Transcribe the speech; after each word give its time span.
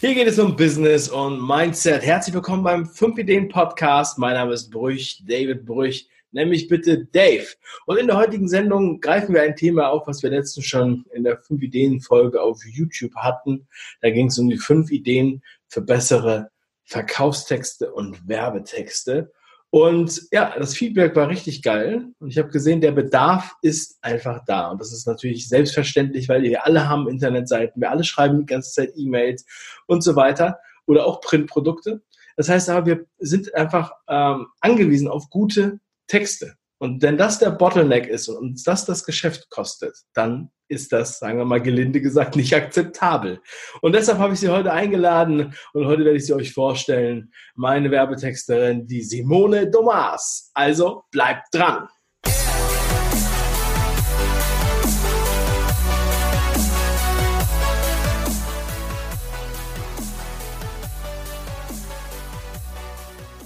Hier 0.00 0.14
geht 0.14 0.28
es 0.28 0.38
um 0.38 0.56
Business 0.56 1.10
und 1.10 1.46
Mindset. 1.46 2.00
Herzlich 2.00 2.34
willkommen 2.34 2.62
beim 2.62 2.86
5 2.86 3.18
Ideen 3.18 3.50
Podcast. 3.50 4.16
Mein 4.16 4.32
Name 4.32 4.54
ist 4.54 4.70
Brüch, 4.70 5.22
David 5.26 5.66
Brüch. 5.66 6.08
Nenn 6.32 6.48
mich 6.48 6.68
bitte 6.68 7.04
Dave. 7.04 7.46
Und 7.84 7.98
in 7.98 8.06
der 8.06 8.16
heutigen 8.16 8.48
Sendung 8.48 9.02
greifen 9.02 9.34
wir 9.34 9.42
ein 9.42 9.56
Thema 9.56 9.90
auf, 9.90 10.06
was 10.06 10.22
wir 10.22 10.30
letztens 10.30 10.64
schon 10.64 11.04
in 11.12 11.22
der 11.22 11.36
5 11.36 11.60
Ideen 11.60 12.00
Folge 12.00 12.40
auf 12.40 12.64
YouTube 12.64 13.14
hatten. 13.14 13.68
Da 14.00 14.08
ging 14.08 14.28
es 14.28 14.38
um 14.38 14.48
die 14.48 14.56
5 14.56 14.90
Ideen 14.90 15.42
für 15.68 15.82
bessere 15.82 16.50
Verkaufstexte 16.84 17.92
und 17.92 18.26
Werbetexte. 18.26 19.30
Und 19.70 20.22
ja, 20.32 20.52
das 20.58 20.74
Feedback 20.74 21.14
war 21.14 21.28
richtig 21.28 21.62
geil. 21.62 22.06
Und 22.18 22.28
ich 22.28 22.38
habe 22.38 22.48
gesehen, 22.48 22.80
der 22.80 22.90
Bedarf 22.90 23.54
ist 23.62 23.98
einfach 24.02 24.44
da. 24.44 24.68
Und 24.70 24.80
das 24.80 24.92
ist 24.92 25.06
natürlich 25.06 25.48
selbstverständlich, 25.48 26.28
weil 26.28 26.42
wir 26.42 26.66
alle 26.66 26.88
haben 26.88 27.08
Internetseiten, 27.08 27.80
wir 27.80 27.90
alle 27.90 28.02
schreiben 28.02 28.40
die 28.40 28.46
ganze 28.46 28.72
Zeit 28.72 28.92
E-Mails 28.96 29.46
und 29.86 30.02
so 30.02 30.16
weiter 30.16 30.58
oder 30.86 31.06
auch 31.06 31.20
Printprodukte. 31.20 32.02
Das 32.36 32.48
heißt 32.48 32.68
aber, 32.68 32.86
wir 32.86 33.06
sind 33.18 33.54
einfach 33.54 33.92
ähm, 34.08 34.48
angewiesen 34.60 35.06
auf 35.06 35.30
gute 35.30 35.78
Texte. 36.08 36.54
Und 36.78 37.02
wenn 37.02 37.18
das 37.18 37.38
der 37.38 37.50
Bottleneck 37.50 38.08
ist 38.08 38.28
und 38.28 38.38
uns 38.38 38.64
das 38.64 38.86
das 38.86 39.04
Geschäft 39.04 39.50
kostet, 39.50 39.96
dann 40.14 40.50
ist 40.70 40.92
das, 40.92 41.18
sagen 41.18 41.38
wir 41.38 41.44
mal 41.44 41.60
gelinde 41.60 42.00
gesagt, 42.00 42.36
nicht 42.36 42.54
akzeptabel. 42.54 43.40
Und 43.82 43.94
deshalb 43.94 44.18
habe 44.18 44.34
ich 44.34 44.40
Sie 44.40 44.48
heute 44.48 44.72
eingeladen 44.72 45.52
und 45.72 45.86
heute 45.86 46.04
werde 46.04 46.16
ich 46.16 46.26
Sie 46.26 46.32
euch 46.32 46.52
vorstellen, 46.52 47.32
meine 47.56 47.90
Werbetexterin, 47.90 48.86
die 48.86 49.02
Simone 49.02 49.68
Domas. 49.68 50.50
Also 50.54 51.02
bleibt 51.10 51.48
dran. 51.52 51.88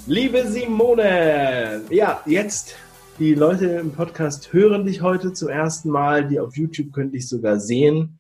Liebe 0.07 0.47
Simone, 0.47 1.81
ja, 1.89 2.21
jetzt 2.27 2.77
die 3.19 3.35
Leute 3.35 3.67
im 3.67 3.93
Podcast 3.93 4.53
hören 4.53 4.87
dich 4.87 5.01
heute 5.01 5.33
zum 5.33 5.49
ersten 5.49 5.91
Mal. 5.91 6.27
Die 6.27 6.41
auf 6.41 6.57
YouTube 6.57 6.93
können 6.93 7.13
dich 7.13 7.29
sogar 7.29 7.61
sehen. 7.61 8.19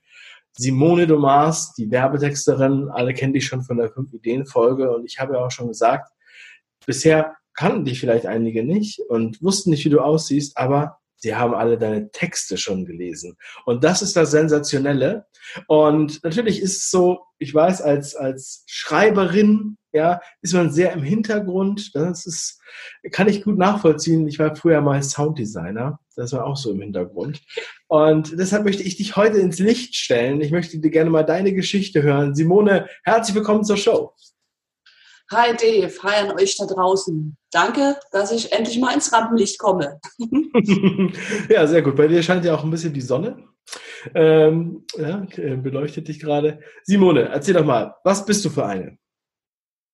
Simone 0.57 1.09
Domas, 1.09 1.75
die 1.75 1.91
Werbetexterin, 1.91 2.89
alle 2.91 3.13
kennen 3.13 3.33
dich 3.33 3.45
schon 3.45 3.63
von 3.63 3.77
der 3.77 3.93
5-Ideen-Folge 3.93 4.95
und 4.95 5.05
ich 5.05 5.19
habe 5.19 5.35
ja 5.35 5.45
auch 5.45 5.51
schon 5.51 5.67
gesagt, 5.67 6.13
bisher 6.87 7.35
kannten 7.55 7.85
dich 7.85 7.99
vielleicht 7.99 8.27
einige 8.27 8.63
nicht 8.63 9.01
und 9.09 9.43
wussten 9.43 9.71
nicht, 9.71 9.85
wie 9.85 9.91
du 9.91 9.99
aussiehst, 9.99 10.57
aber 10.57 10.99
sie 11.17 11.35
haben 11.35 11.55
alle 11.55 11.77
deine 11.77 12.11
Texte 12.13 12.57
schon 12.57 12.85
gelesen. 12.85 13.37
Und 13.65 13.83
das 13.83 14.01
ist 14.01 14.15
das 14.15 14.31
Sensationelle. 14.31 15.27
Und 15.67 16.23
natürlich 16.23 16.63
ist 16.63 16.77
es 16.77 16.91
so, 16.91 17.23
ich 17.39 17.53
weiß, 17.53 17.83
als, 17.83 18.15
als 18.15 18.63
Schreiberin 18.67 19.77
ja, 19.95 20.21
ist 20.43 20.53
man 20.53 20.71
sehr 20.71 20.93
im 20.93 21.03
Hintergrund. 21.03 21.95
Das 21.95 22.27
ist, 22.27 22.61
kann 23.13 23.29
ich 23.29 23.45
gut 23.45 23.57
nachvollziehen. 23.57 24.27
Ich 24.27 24.39
war 24.41 24.55
früher 24.57 24.81
mal 24.81 25.03
Sounddesigner. 25.03 26.01
Das 26.17 26.33
war 26.33 26.45
auch 26.47 26.57
so 26.57 26.73
im 26.73 26.81
Hintergrund. 26.81 27.41
Und 27.87 28.39
deshalb 28.39 28.65
möchte 28.65 28.83
ich 28.83 28.97
dich 28.97 29.17
heute 29.17 29.39
ins 29.39 29.61
Licht 29.61 29.95
stellen. 29.95 30.41
Ich 30.41 30.51
möchte 30.51 30.79
dir 30.79 30.91
gerne 30.91 31.11
mal 31.11 31.23
deine 31.23 31.53
Geschichte 31.55 32.03
hören. 32.03 32.35
Simone, 32.35 32.89
herzlich 33.05 33.37
willkommen 33.37 33.65
zur 33.65 33.77
Show. 33.77 34.13
Hi 35.31 35.57
Dave, 35.57 35.93
hi 36.03 36.29
an 36.29 36.39
euch 36.39 36.57
da 36.57 36.67
draußen. 36.67 37.37
Danke, 37.51 37.97
dass 38.13 38.31
ich 38.31 38.53
endlich 38.53 38.79
mal 38.79 38.95
ins 38.95 39.13
Rampenlicht 39.13 39.59
komme. 39.59 40.01
ja, 41.49 41.67
sehr 41.67 41.83
gut. 41.83 41.97
Bei 41.97 42.09
dir 42.09 42.23
scheint 42.23 42.45
ja 42.45 42.55
auch 42.55 42.65
ein 42.65 42.71
bisschen 42.71 42.93
die 42.93 43.01
Sonne. 43.01 43.43
Ähm, 44.15 44.85
ja, 44.99 45.25
beleuchtet 45.57 46.09
dich 46.09 46.19
gerade. 46.19 46.61
Simone, 46.83 47.29
erzähl 47.29 47.55
doch 47.55 47.65
mal, 47.65 47.95
was 48.05 48.27
bist 48.27 48.45
du 48.45 48.51
für 48.51 48.67
eine? 48.67 48.99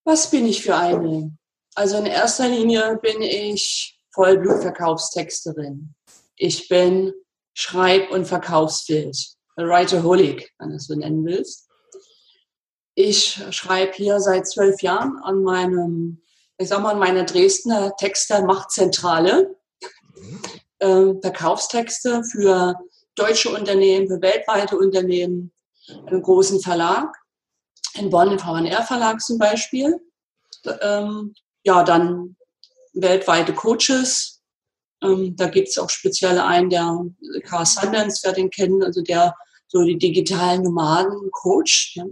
Was 0.05 0.31
bin 0.31 0.47
ich 0.47 0.63
für 0.63 0.77
eine? 0.77 1.37
Also 1.75 1.99
in 1.99 2.07
erster 2.07 2.49
Linie 2.49 2.99
bin 3.03 3.23
ich 3.23 4.01
Vollblutverkaufstexterin. 4.13 5.95
Ich 6.37 6.69
bin 6.69 7.13
Schreib- 7.55 8.11
und 8.11 8.27
Verkaufsbild. 8.27 9.17
Writerholic, 9.57 10.51
wenn 10.59 10.71
du 10.71 10.77
es 10.77 10.87
so 10.87 10.95
nennen 10.95 11.25
willst. 11.25 11.69
Ich 12.95 13.43
schreibe 13.51 13.93
hier 13.93 14.21
seit 14.21 14.49
zwölf 14.49 14.81
Jahren 14.83 15.19
an 15.23 15.43
meinem, 15.43 16.23
ich 16.59 16.69
sag 16.69 16.83
mal, 16.83 16.93
an 16.93 16.99
meiner 16.99 17.25
Dresdner 17.25 17.95
Texter-Machtzentrale. 17.97 19.55
Äh, 20.79 21.15
Verkaufstexte 21.21 22.23
für 22.25 22.75
deutsche 23.15 23.51
Unternehmen, 23.51 24.09
für 24.09 24.23
weltweite 24.23 24.79
Unternehmen, 24.79 25.53
einen 26.07 26.23
großen 26.23 26.61
Verlag 26.61 27.15
in 27.95 28.11
Bonn, 28.11 28.33
im 28.33 28.39
VNR 28.39 28.83
Verlag 28.83 29.21
zum 29.21 29.39
Beispiel. 29.39 30.01
Ähm, 30.83 31.35
ja, 31.65 31.83
dann 31.83 32.37
weltweite 32.93 33.55
Coaches. 33.55 34.41
Ähm, 35.03 35.35
da 35.37 35.49
gibt 35.49 35.69
es 35.69 35.79
auch 35.79 35.91
spezielle 35.91 36.45
einen, 36.45 36.71
der 36.71 37.05
Carl 37.45 37.67
Sundance, 37.67 38.21
wer 38.25 38.33
den 38.33 38.51
kennt, 38.51 38.85
also 38.85 39.03
der 39.03 39.35
so 39.69 39.85
die 39.85 39.99
digitalen 39.99 40.63
Nomaden 40.63 41.31
coacht. 41.31 41.93
Ja. 41.95 42.05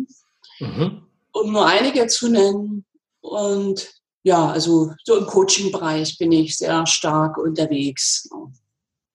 Mhm. 0.61 1.07
Um 1.33 1.53
nur 1.53 1.67
einige 1.67 2.07
zu 2.07 2.29
nennen. 2.29 2.85
Und 3.21 3.93
ja, 4.23 4.51
also 4.51 4.93
so 5.05 5.17
im 5.17 5.27
Coaching-Bereich 5.27 6.19
bin 6.19 6.33
ich 6.33 6.57
sehr 6.57 6.87
stark 6.87 7.37
unterwegs. 7.37 8.29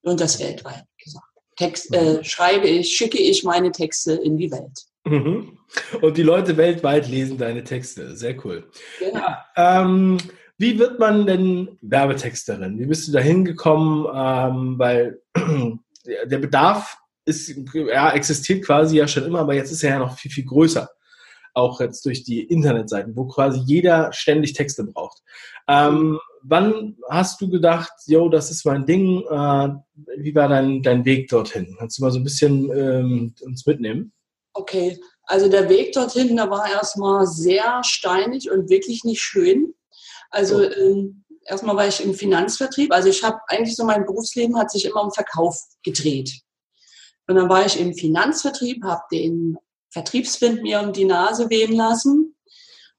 Und 0.01 0.19
das 0.19 0.39
weltweit 0.39 0.85
gesagt. 0.97 1.25
Text, 1.55 1.93
äh, 1.93 2.17
mhm. 2.17 2.23
schreibe 2.23 2.67
ich, 2.67 2.95
schicke 2.95 3.19
ich 3.19 3.43
meine 3.43 3.71
Texte 3.71 4.13
in 4.13 4.37
die 4.37 4.51
Welt. 4.51 4.85
Mhm. 5.05 5.57
Und 6.01 6.17
die 6.17 6.23
Leute 6.23 6.55
weltweit 6.57 7.07
lesen 7.07 7.37
deine 7.37 7.63
Texte. 7.63 8.15
Sehr 8.15 8.35
cool. 8.45 8.69
Genau. 8.99 9.19
Ja, 9.19 9.45
ähm, 9.55 10.17
wie 10.57 10.79
wird 10.79 10.99
man 10.99 11.25
denn 11.25 11.77
Werbetexterin? 11.81 12.79
Wie 12.79 12.85
bist 12.85 13.07
du 13.07 13.11
da 13.11 13.19
hingekommen? 13.19 14.05
Ähm, 14.13 14.79
weil 14.79 15.21
der 16.25 16.37
Bedarf 16.37 16.97
ist, 17.25 17.55
ja, 17.73 18.11
existiert 18.11 18.65
quasi 18.65 18.97
ja 18.97 19.07
schon 19.07 19.23
immer, 19.23 19.39
aber 19.39 19.55
jetzt 19.55 19.71
ist 19.71 19.83
er 19.83 19.91
ja 19.91 19.99
noch 19.99 20.17
viel, 20.17 20.31
viel 20.31 20.45
größer. 20.45 20.89
Auch 21.55 21.79
jetzt 21.81 22.05
durch 22.05 22.23
die 22.23 22.43
Internetseiten, 22.43 23.15
wo 23.15 23.25
quasi 23.25 23.59
jeder 23.59 24.11
ständig 24.13 24.53
Texte 24.53 24.83
braucht. 24.83 25.21
Ähm, 25.67 26.19
wann 26.41 26.97
hast 27.09 27.41
du 27.41 27.49
gedacht, 27.49 27.93
yo, 28.07 28.27
das 28.29 28.49
ist 28.49 28.65
mein 28.65 28.85
Ding? 28.85 29.23
Äh, 29.29 29.69
wie 30.17 30.35
war 30.35 30.47
dein, 30.47 30.81
dein 30.81 31.05
Weg 31.05 31.29
dorthin? 31.29 31.75
Kannst 31.77 31.97
du 31.97 32.03
mal 32.03 32.11
so 32.11 32.19
ein 32.19 32.23
bisschen 32.23 32.71
ähm, 32.75 33.35
uns 33.41 33.65
mitnehmen? 33.65 34.11
Okay, 34.53 34.99
also 35.23 35.47
der 35.47 35.69
Weg 35.69 35.93
dorthin, 35.93 36.35
der 36.35 36.49
war 36.49 36.69
erstmal 36.69 37.25
sehr 37.25 37.83
steinig 37.83 38.51
und 38.51 38.69
wirklich 38.69 39.03
nicht 39.03 39.21
schön. 39.21 39.73
Also 40.29 40.57
oh. 40.57 40.61
ähm, 40.61 41.23
erstmal 41.45 41.75
war 41.75 41.87
ich 41.87 42.03
im 42.03 42.13
Finanzvertrieb. 42.13 42.91
Also 42.91 43.09
ich 43.09 43.23
habe 43.23 43.39
eigentlich 43.47 43.75
so 43.75 43.83
mein 43.83 44.05
Berufsleben 44.05 44.57
hat 44.57 44.71
sich 44.71 44.85
immer 44.85 45.03
um 45.03 45.11
Verkauf 45.11 45.57
gedreht. 45.83 46.41
Und 47.27 47.35
dann 47.35 47.49
war 47.49 47.65
ich 47.65 47.79
im 47.79 47.93
Finanzvertrieb, 47.93 48.83
habe 48.83 49.03
den 49.11 49.57
Vertriebswind 49.91 50.61
mir 50.61 50.81
um 50.81 50.91
die 50.91 51.05
Nase 51.05 51.49
wehen 51.49 51.73
lassen, 51.73 52.35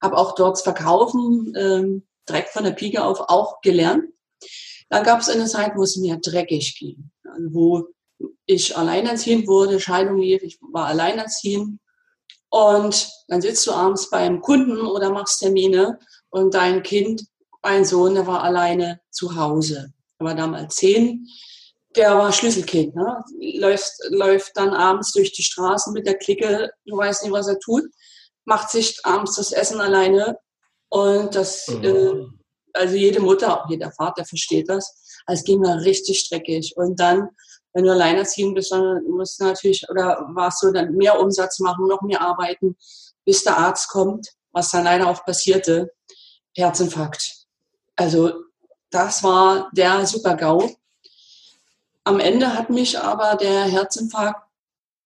habe 0.01 0.17
auch 0.17 0.33
dort 0.35 0.59
Verkaufen 0.61 1.53
ähm, 1.55 2.07
direkt 2.27 2.49
von 2.49 2.63
der 2.63 2.71
Pike 2.71 3.03
auf 3.03 3.19
auch 3.27 3.61
gelernt. 3.61 4.05
Dann 4.89 5.03
gab 5.03 5.19
es 5.19 5.29
eine 5.29 5.45
Zeit, 5.45 5.73
wo 5.75 5.83
es 5.83 5.97
mir 5.97 6.17
dreckig 6.17 6.77
ging, 6.79 7.11
wo 7.49 7.87
ich 8.45 8.77
alleinerziehend 8.77 9.47
wurde, 9.47 9.79
Scheidung 9.79 10.17
lief, 10.17 10.41
ich 10.43 10.59
war 10.61 10.87
alleinerziehend. 10.87 11.79
Und 12.49 13.09
dann 13.27 13.41
sitzt 13.41 13.65
du 13.67 13.71
abends 13.71 14.09
beim 14.09 14.41
Kunden 14.41 14.81
oder 14.81 15.09
machst 15.09 15.39
Termine 15.39 15.99
und 16.29 16.53
dein 16.53 16.83
Kind, 16.83 17.23
mein 17.61 17.85
Sohn, 17.85 18.13
der 18.13 18.27
war 18.27 18.43
alleine 18.43 19.01
zu 19.11 19.35
Hause. 19.35 19.93
Er 20.19 20.25
war 20.25 20.35
damals 20.35 20.75
zehn. 20.75 21.27
Der 21.95 22.17
war 22.17 22.31
Schlüsselkind, 22.31 22.95
ne? 22.95 23.23
läuft, 23.39 23.91
läuft 24.09 24.51
dann 24.55 24.73
abends 24.73 25.13
durch 25.13 25.31
die 25.31 25.43
Straßen 25.43 25.93
mit 25.93 26.05
der 26.05 26.17
Clique, 26.17 26.69
du 26.85 26.97
weißt 26.97 27.23
nicht, 27.23 27.31
was 27.31 27.47
er 27.47 27.59
tut, 27.59 27.83
macht 28.43 28.69
sich 28.69 28.99
abends 29.03 29.35
das 29.35 29.53
Essen 29.53 29.79
alleine 29.79 30.37
und 30.89 31.35
das, 31.35 31.67
mhm. 31.67 31.83
äh, 31.83 32.25
also 32.73 32.95
jede 32.95 33.21
Mutter, 33.21 33.61
auch 33.63 33.69
jeder 33.69 33.91
Vater 33.91 34.25
versteht 34.25 34.69
das. 34.69 35.21
Also 35.25 35.39
es 35.39 35.45
ging 35.45 35.59
mir 35.59 35.81
richtig 35.81 36.19
streckig. 36.19 36.73
Und 36.75 36.99
dann 36.99 37.29
wenn 37.75 37.83
du 37.83 37.91
alleinerziehend 37.91 38.55
bist, 38.55 38.71
dann 38.71 39.03
musst 39.03 39.39
du 39.39 39.43
natürlich, 39.43 39.87
oder 39.89 40.25
warst 40.29 40.63
du 40.63 40.71
dann 40.71 40.93
mehr 40.93 41.19
Umsatz 41.19 41.59
machen, 41.59 41.87
noch 41.87 42.01
mehr 42.01 42.21
arbeiten, 42.21 42.77
bis 43.25 43.43
der 43.43 43.57
Arzt 43.57 43.89
kommt, 43.89 44.29
was 44.53 44.71
dann 44.71 44.85
leider 44.85 45.07
auch 45.07 45.25
passierte, 45.25 45.91
Herzinfarkt. 46.55 47.45
Also 47.97 48.31
das 48.89 49.21
war 49.23 49.69
der 49.73 50.07
Super-GAU. 50.07 50.73
Am 52.05 52.21
Ende 52.21 52.53
hat 52.53 52.69
mich 52.69 52.97
aber 52.97 53.35
der 53.35 53.65
Herzinfarkt 53.65 54.41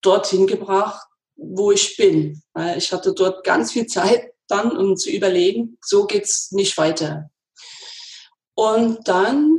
dorthin 0.02 0.46
gebracht, 0.46 1.08
wo 1.36 1.72
ich 1.72 1.98
bin. 1.98 2.44
Ich 2.78 2.94
hatte 2.94 3.14
dort 3.14 3.44
ganz 3.44 3.72
viel 3.72 3.88
Zeit 3.88 4.32
dann, 4.48 4.78
um 4.78 4.96
zu 4.96 5.10
überlegen, 5.10 5.80
so 5.82 6.06
geht's 6.06 6.52
nicht 6.52 6.78
weiter. 6.78 7.32
Und 8.54 9.08
dann 9.08 9.59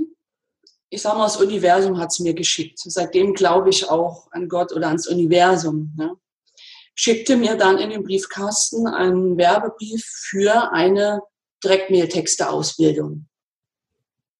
ich 0.90 1.02
sage 1.02 1.16
mal, 1.16 1.24
das 1.24 1.36
Universum 1.36 1.98
hat 1.98 2.10
es 2.10 2.18
mir 2.18 2.34
geschickt. 2.34 2.78
Seitdem 2.84 3.32
glaube 3.32 3.70
ich 3.70 3.88
auch 3.88 4.30
an 4.32 4.48
Gott 4.48 4.72
oder 4.72 4.88
ans 4.88 5.06
Universum. 5.06 5.92
Ne? 5.96 6.16
schickte 7.00 7.36
mir 7.36 7.56
dann 7.56 7.78
in 7.78 7.88
den 7.88 8.04
Briefkasten 8.04 8.86
einen 8.86 9.38
Werbebrief 9.38 10.04
für 10.04 10.70
eine 10.70 11.22
Direktmail-Texte-Ausbildung. 11.64 13.26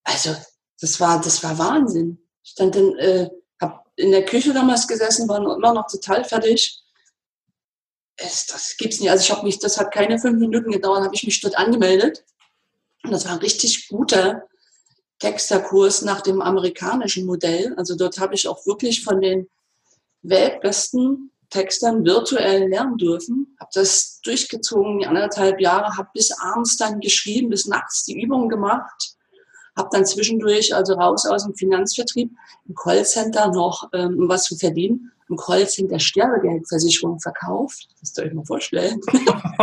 Also, 0.05 0.37
das 0.79 1.01
war, 1.01 1.23
das 1.23 1.43
war 1.43 1.59
Wahnsinn. 1.59 2.19
Ich 2.43 2.51
stand 2.51 2.75
dann, 2.75 2.97
äh, 2.97 3.31
hab 3.61 3.91
in 3.97 4.11
der 4.11 4.27
Küche 4.27 4.53
damals 4.53 4.87
gesessen, 4.87 5.27
war 5.27 5.39
immer 5.39 5.73
noch 5.73 5.87
total 5.87 6.23
fertig. 6.23 6.83
Es, 8.17 8.47
das 8.47 8.77
gibt's 8.77 9.01
nicht. 9.01 9.11
Also 9.11 9.23
ich 9.23 9.31
habe 9.31 9.45
mich, 9.45 9.59
das 9.59 9.79
hat 9.79 9.93
keine 9.93 10.19
fünf 10.19 10.39
Minuten 10.39 10.71
gedauert, 10.71 11.05
habe 11.05 11.15
ich 11.15 11.25
mich 11.25 11.41
dort 11.41 11.57
angemeldet. 11.57 12.27
Und 13.05 13.13
das 13.13 13.25
war 13.25 13.33
ein 13.33 13.39
richtig 13.39 13.89
guter 13.89 14.47
Texterkurs 15.21 16.03
nach 16.03 16.23
dem 16.23 16.41
amerikanischen 16.43 17.27
Modell. 17.27 17.75
Also 17.77 17.95
dort 17.95 18.19
habe 18.19 18.35
ich 18.35 18.49
auch 18.49 18.67
wirklich 18.67 19.05
von 19.05 19.21
den 19.21 19.49
weltbesten 20.23 21.31
Textern 21.51 22.05
virtuell 22.05 22.69
lernen 22.69 22.97
dürfen. 22.97 23.57
Habe 23.61 23.71
das 23.75 24.21
durchgezogen, 24.23 25.01
die 25.01 25.07
anderthalb 25.07 25.61
Jahre, 25.61 25.97
habe 25.97 26.09
bis 26.15 26.33
abends 26.33 26.77
dann 26.77 27.01
geschrieben, 27.01 27.51
bis 27.51 27.67
nachts 27.67 28.05
die 28.05 28.21
Übungen 28.21 28.49
gemacht. 28.49 29.17
Habe 29.77 29.89
dann 29.93 30.07
zwischendurch, 30.07 30.75
also 30.75 30.95
raus 30.95 31.27
aus 31.27 31.45
dem 31.45 31.55
Finanzvertrieb, 31.55 32.31
im 32.67 32.75
Callcenter 32.75 33.51
noch 33.53 33.89
ähm, 33.93 34.29
was 34.29 34.45
zu 34.45 34.57
verdienen. 34.57 35.13
Im 35.29 35.37
Callcenter 35.37 36.01
Sterbegeldversicherung 36.01 37.21
verkauft. 37.21 37.89
Das 38.01 38.15
könnt 38.15 38.27
ihr 38.27 38.31
euch 38.31 38.37
mal 38.37 38.45
vorstellen. 38.45 39.01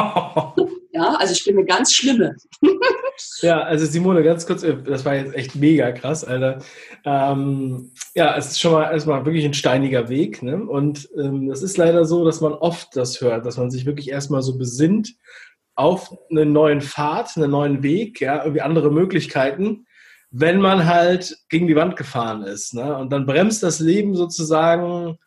ja, 0.92 1.16
also 1.16 1.34
ich 1.34 1.44
bin 1.44 1.58
eine 1.58 1.66
ganz 1.66 1.92
schlimme. 1.94 2.38
Ja, 3.42 3.62
also 3.62 3.86
Simone, 3.86 4.24
ganz 4.24 4.46
kurz, 4.46 4.64
äh, 4.64 4.76
das 4.82 5.06
war 5.06 5.16
jetzt 5.16 5.36
echt 5.36 5.56
mega 5.56 5.92
krass, 5.92 6.24
Alter. 6.24 6.60
Ähm, 7.06 7.92
ja, 8.16 8.36
es 8.36 8.52
ist 8.52 8.60
schon 8.60 8.74
mal 8.74 8.92
erstmal 8.92 9.26
wirklich 9.26 9.46
ein 9.46 9.54
steiniger 9.54 10.10
Weg. 10.10 10.44
Ne? 10.44 10.58
Und 10.58 11.10
ähm, 11.18 11.50
es 11.50 11.62
ist 11.62 11.78
leider 11.78 12.06
so, 12.06 12.26
dass 12.26 12.42
man 12.42 12.54
oft 12.54 12.96
das 12.96 13.22
hört, 13.22 13.46
dass 13.46 13.58
man 13.58 13.72
sich 13.72 13.86
wirklich 13.86 14.10
erstmal 14.10 14.42
so 14.42 14.58
besinnt 14.58 15.14
auf 15.76 16.16
einen 16.32 16.54
neuen 16.54 16.82
Pfad, 16.82 17.38
einen 17.38 17.52
neuen 17.52 17.84
Weg, 17.84 18.20
ja, 18.20 18.44
irgendwie 18.44 18.62
andere 18.62 18.92
Möglichkeiten, 18.92 19.86
wenn 20.32 20.60
man 20.60 20.86
halt 20.86 21.38
gegen 21.50 21.68
die 21.68 21.76
Wand 21.76 21.96
gefahren 21.96 22.44
ist. 22.44 22.74
Ne? 22.74 22.98
Und 22.98 23.12
dann 23.12 23.26
bremst 23.26 23.64
das 23.64 23.80
Leben 23.80 24.16
sozusagen 24.16 25.18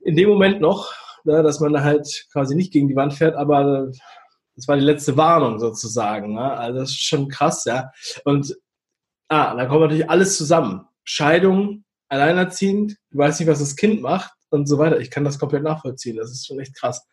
in 0.00 0.16
dem 0.16 0.28
Moment 0.28 0.60
noch, 0.60 0.92
ne, 1.24 1.42
dass 1.42 1.60
man 1.60 1.82
halt 1.82 2.26
quasi 2.32 2.54
nicht 2.54 2.72
gegen 2.72 2.88
die 2.88 2.96
Wand 2.96 3.14
fährt, 3.14 3.34
aber 3.34 3.90
das 4.56 4.68
war 4.68 4.76
die 4.76 4.84
letzte 4.84 5.16
Warnung 5.16 5.58
sozusagen. 5.58 6.34
Ne? 6.34 6.52
Also 6.52 6.80
das 6.80 6.90
ist 6.90 7.06
schon 7.06 7.28
krass, 7.28 7.64
ja. 7.64 7.90
Und 8.24 8.56
ah, 9.28 9.54
da 9.54 9.66
kommt 9.66 9.82
natürlich 9.82 10.10
alles 10.10 10.36
zusammen. 10.36 10.86
Scheidung, 11.04 11.84
alleinerziehend, 12.08 12.96
du 13.10 13.18
weißt 13.18 13.40
nicht, 13.40 13.48
was 13.48 13.60
das 13.60 13.76
Kind 13.76 14.02
macht 14.02 14.32
und 14.50 14.66
so 14.66 14.78
weiter. 14.78 15.00
Ich 15.00 15.10
kann 15.10 15.24
das 15.24 15.38
komplett 15.38 15.62
nachvollziehen. 15.62 16.16
Das 16.16 16.30
ist 16.30 16.46
schon 16.46 16.60
echt 16.60 16.76
krass. 16.76 17.06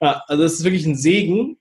Ja, 0.00 0.22
also 0.26 0.44
es 0.44 0.54
ist 0.54 0.64
wirklich 0.64 0.86
ein 0.86 0.96
Segen. 0.96 1.58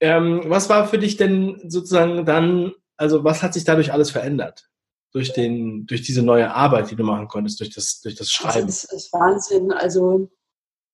Ähm, 0.00 0.42
was 0.46 0.68
war 0.68 0.88
für 0.88 0.98
dich 0.98 1.16
denn 1.16 1.62
sozusagen 1.68 2.24
dann, 2.24 2.72
also 2.96 3.22
was 3.22 3.42
hat 3.42 3.54
sich 3.54 3.64
dadurch 3.64 3.92
alles 3.92 4.10
verändert? 4.10 4.68
Durch, 5.12 5.32
den, 5.32 5.86
durch 5.86 6.02
diese 6.02 6.22
neue 6.22 6.52
Arbeit, 6.52 6.90
die 6.90 6.96
du 6.96 7.02
machen 7.02 7.28
konntest, 7.28 7.60
durch 7.60 7.70
das, 7.70 8.00
durch 8.02 8.14
das 8.14 8.30
Schreiben? 8.30 8.66
Das 8.66 8.84
ist, 8.84 8.92
ist 8.92 9.12
Wahnsinn. 9.12 9.72
Also 9.72 10.30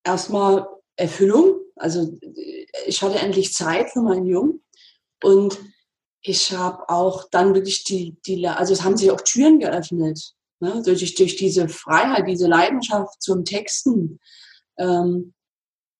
erstmal 0.05 0.69
Erfüllung. 0.97 1.54
Also 1.77 2.17
ich 2.87 3.03
hatte 3.03 3.19
endlich 3.19 3.53
Zeit 3.53 3.91
für 3.91 4.03
meinen 4.03 4.27
Jungen 4.27 4.63
und 5.23 5.59
ich 6.21 6.53
habe 6.53 6.89
auch 6.89 7.29
dann 7.31 7.55
wirklich 7.55 7.85
die, 7.85 8.17
die, 8.27 8.47
also 8.47 8.73
es 8.73 8.83
haben 8.83 8.97
sich 8.97 9.11
auch 9.11 9.21
Türen 9.21 9.59
geöffnet 9.59 10.35
ne? 10.61 10.83
durch, 10.85 11.15
durch 11.15 11.37
diese 11.37 11.69
Freiheit, 11.69 12.27
diese 12.27 12.47
Leidenschaft 12.47 13.23
zum 13.23 13.45
Texten 13.45 14.21
ähm, 14.79 15.35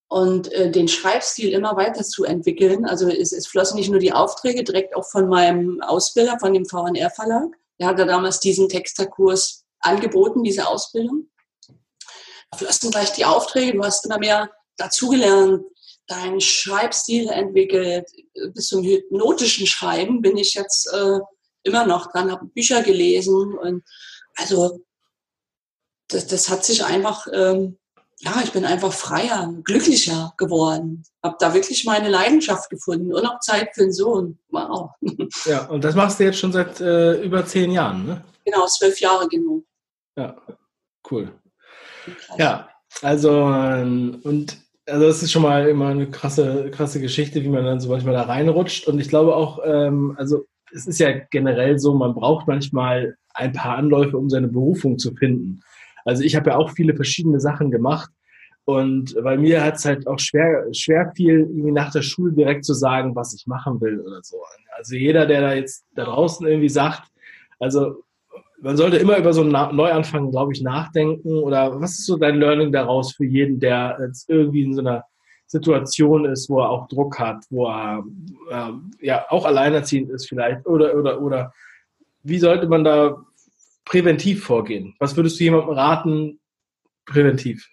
und 0.09 0.51
äh, 0.53 0.71
den 0.71 0.89
Schreibstil 0.89 1.53
immer 1.53 1.77
weiter 1.77 2.05
zu 2.05 2.25
entwickeln. 2.25 2.87
Also 2.87 3.09
es, 3.09 3.33
es 3.33 3.47
flossen 3.47 3.77
nicht 3.77 3.91
nur 3.91 4.01
die 4.01 4.13
Aufträge 4.13 4.65
direkt 4.65 4.97
auch 4.97 5.05
von 5.05 5.29
meinem 5.29 5.81
Ausbilder, 5.83 6.39
von 6.39 6.55
dem 6.55 6.65
VNR 6.65 7.11
Verlag. 7.11 7.49
Der 7.79 7.89
hatte 7.89 8.07
damals 8.07 8.41
diesen 8.41 8.69
Texterkurs 8.69 9.65
angeboten, 9.81 10.43
diese 10.43 10.67
Ausbildung. 10.69 11.29
Da 12.51 12.59
flossen 12.59 12.91
gleich 12.91 13.13
die 13.13 13.25
Aufträge, 13.25 13.77
du 13.77 13.83
hast 13.83 14.07
immer 14.07 14.19
mehr 14.19 14.51
dazugelernt, 14.77 15.65
deinen 16.07 16.41
Schreibstil 16.41 17.29
entwickelt. 17.29 18.07
Bis 18.55 18.67
zum 18.67 18.83
hypnotischen 18.85 19.67
Schreiben 19.67 20.21
bin 20.21 20.37
ich 20.37 20.55
jetzt 20.55 20.93
äh, 20.93 21.19
immer 21.63 21.87
noch 21.87 22.13
dran, 22.13 22.31
habe 22.31 22.47
Bücher 22.47 22.83
gelesen 22.83 23.57
und 23.59 23.83
also 24.37 24.81
das, 26.09 26.27
das 26.27 26.51
hat 26.51 26.65
sich 26.65 26.85
einfach, 26.85 27.27
ähm, 27.33 27.79
ja, 28.21 28.41
ich 28.43 28.53
bin 28.53 28.65
einfach 28.65 28.93
freier, 28.93 29.53
glücklicher 29.65 30.35
geworden. 30.37 31.03
Habe 31.23 31.37
da 31.41 31.53
wirklich 31.55 31.85
meine 31.85 32.09
Leidenschaft 32.09 32.71
gefunden 32.71 33.13
und 33.13 33.27
auch 33.27 33.41
Zeit 33.41 33.71
für 33.75 33.83
den 33.83 33.93
Sohn. 33.93 34.39
Wow. 34.49 34.91
Ja, 35.47 35.67
und 35.67 35.85
das 35.85 35.95
machst 35.95 36.21
du 36.21 36.25
jetzt 36.25 36.39
schon 36.39 36.53
seit 36.53 36.81
äh, 36.81 37.23
über 37.23 37.45
zehn 37.45 37.71
Jahren, 37.71 38.07
ne? 38.07 38.25
Genau, 38.45 38.67
zwölf 38.67 39.01
Jahre 39.01 39.27
genau. 39.29 39.63
Ja, 40.17 40.37
cool. 41.11 41.33
Ja, 42.39 42.69
also 43.03 43.51
ähm, 43.51 44.21
und 44.25 44.64
also 44.87 45.07
das 45.07 45.23
ist 45.23 45.33
schon 45.33 45.43
mal 45.43 45.69
immer 45.69 45.89
eine 45.89 46.11
krasse, 46.11 46.71
krasse 46.71 47.01
Geschichte, 47.01 47.43
wie 47.43 47.49
man 47.49 47.65
dann 47.65 47.81
so 47.81 47.89
manchmal 47.89 48.15
da 48.15 48.23
reinrutscht. 48.23 48.87
Und 48.87 49.01
ich 49.01 49.09
glaube 49.09 49.35
auch, 49.35 49.61
ähm, 49.65 50.15
also 50.19 50.45
es 50.75 50.87
ist 50.87 50.99
ja 50.99 51.13
generell 51.31 51.79
so, 51.79 51.95
man 51.95 52.15
braucht 52.15 52.47
manchmal 52.47 53.17
ein 53.33 53.53
paar 53.53 53.77
Anläufe, 53.77 54.19
um 54.19 54.29
seine 54.29 54.49
Berufung 54.49 54.99
zu 54.99 55.15
finden. 55.15 55.61
Also 56.05 56.23
ich 56.23 56.37
habe 56.37 56.51
ja 56.51 56.57
auch 56.57 56.71
viele 56.71 56.95
verschiedene 56.95 57.41
Sachen 57.41 57.71
gemacht. 57.71 58.11
Und 58.67 59.15
bei 59.23 59.37
mir 59.37 59.63
hat 59.63 59.77
es 59.77 59.85
halt 59.85 60.07
auch 60.07 60.19
schwer, 60.19 60.67
schwer 60.73 61.13
viel, 61.15 61.41
irgendwie 61.41 61.73
nach 61.73 61.93
der 61.93 62.03
Schule 62.03 62.33
direkt 62.33 62.65
zu 62.65 62.73
sagen, 62.73 63.15
was 63.15 63.35
ich 63.35 63.47
machen 63.47 63.81
will 63.81 64.01
oder 64.01 64.21
so. 64.23 64.39
Also 64.77 64.97
jeder, 64.97 65.27
der 65.27 65.43
da 65.43 65.55
jetzt 65.55 65.85
da 65.95 66.05
draußen 66.05 66.47
irgendwie 66.47 66.71
sagt, 66.71 67.11
also 67.59 68.04
man 68.65 68.79
sollte 68.79 68.97
immer 68.97 69.19
über 69.19 69.35
so 69.35 69.43
einen 69.43 69.53
Neuanfang, 69.77 70.31
glaube 70.31 70.55
ich, 70.55 70.63
nachdenken. 70.63 71.39
Oder 71.39 71.79
was 71.81 71.99
ist 71.99 72.07
so 72.07 72.17
dein 72.17 72.41
Learning 72.41 72.73
daraus 72.73 73.13
für 73.13 73.27
jeden, 73.27 73.61
der 73.61 73.99
jetzt 74.01 74.31
irgendwie 74.31 74.63
in 74.63 74.75
so 74.75 74.81
einer 74.81 75.05
Situation 75.47 76.25
ist, 76.25 76.49
wo 76.49 76.61
er 76.61 76.71
auch 76.71 76.89
Druck 76.89 77.19
hat, 77.19 77.45
wo 77.51 77.67
er 77.69 78.03
äh, 78.51 79.07
ja 79.07 79.27
auch 79.29 79.45
alleinerziehend 79.45 80.11
ist 80.11 80.29
vielleicht 80.29 80.67
oder 80.67 80.97
oder 80.97 81.21
oder 81.21 81.53
wie 82.23 82.39
sollte 82.39 82.67
man 82.67 82.85
da 82.85 83.23
präventiv 83.85 84.43
vorgehen? 84.43 84.95
Was 84.99 85.15
würdest 85.15 85.39
du 85.39 85.45
jemandem 85.45 85.75
raten, 85.75 86.41
präventiv? 87.05 87.69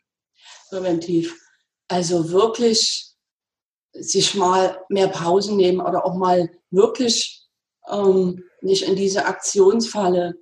Präventiv. 0.69 1.33
Also 1.87 2.31
wirklich 2.31 3.13
sich 3.93 4.35
mal 4.35 4.77
mehr 4.89 5.07
Pausen 5.07 5.55
nehmen 5.55 5.79
oder 5.79 6.05
auch 6.05 6.15
mal 6.15 6.49
wirklich 6.69 7.47
ähm, 7.89 8.43
nicht 8.61 8.83
in 8.83 8.97
diese 8.97 9.25
Aktionsfalle 9.25 10.35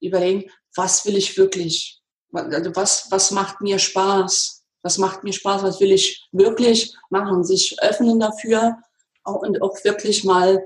überlegen, 0.00 0.50
was 0.74 1.04
will 1.04 1.16
ich 1.16 1.36
wirklich? 1.36 2.00
Also 2.32 2.74
was, 2.76 3.08
was 3.10 3.30
macht 3.30 3.60
mir 3.60 3.78
Spaß? 3.78 4.62
Was 4.82 4.98
macht 4.98 5.24
mir 5.24 5.32
Spaß? 5.32 5.62
Was 5.62 5.80
will 5.80 5.92
ich 5.92 6.26
wirklich 6.32 6.94
machen? 7.10 7.44
Sich 7.44 7.76
öffnen 7.82 8.20
dafür 8.20 8.76
und 9.24 9.60
auch 9.62 9.76
wirklich 9.84 10.24
mal 10.24 10.64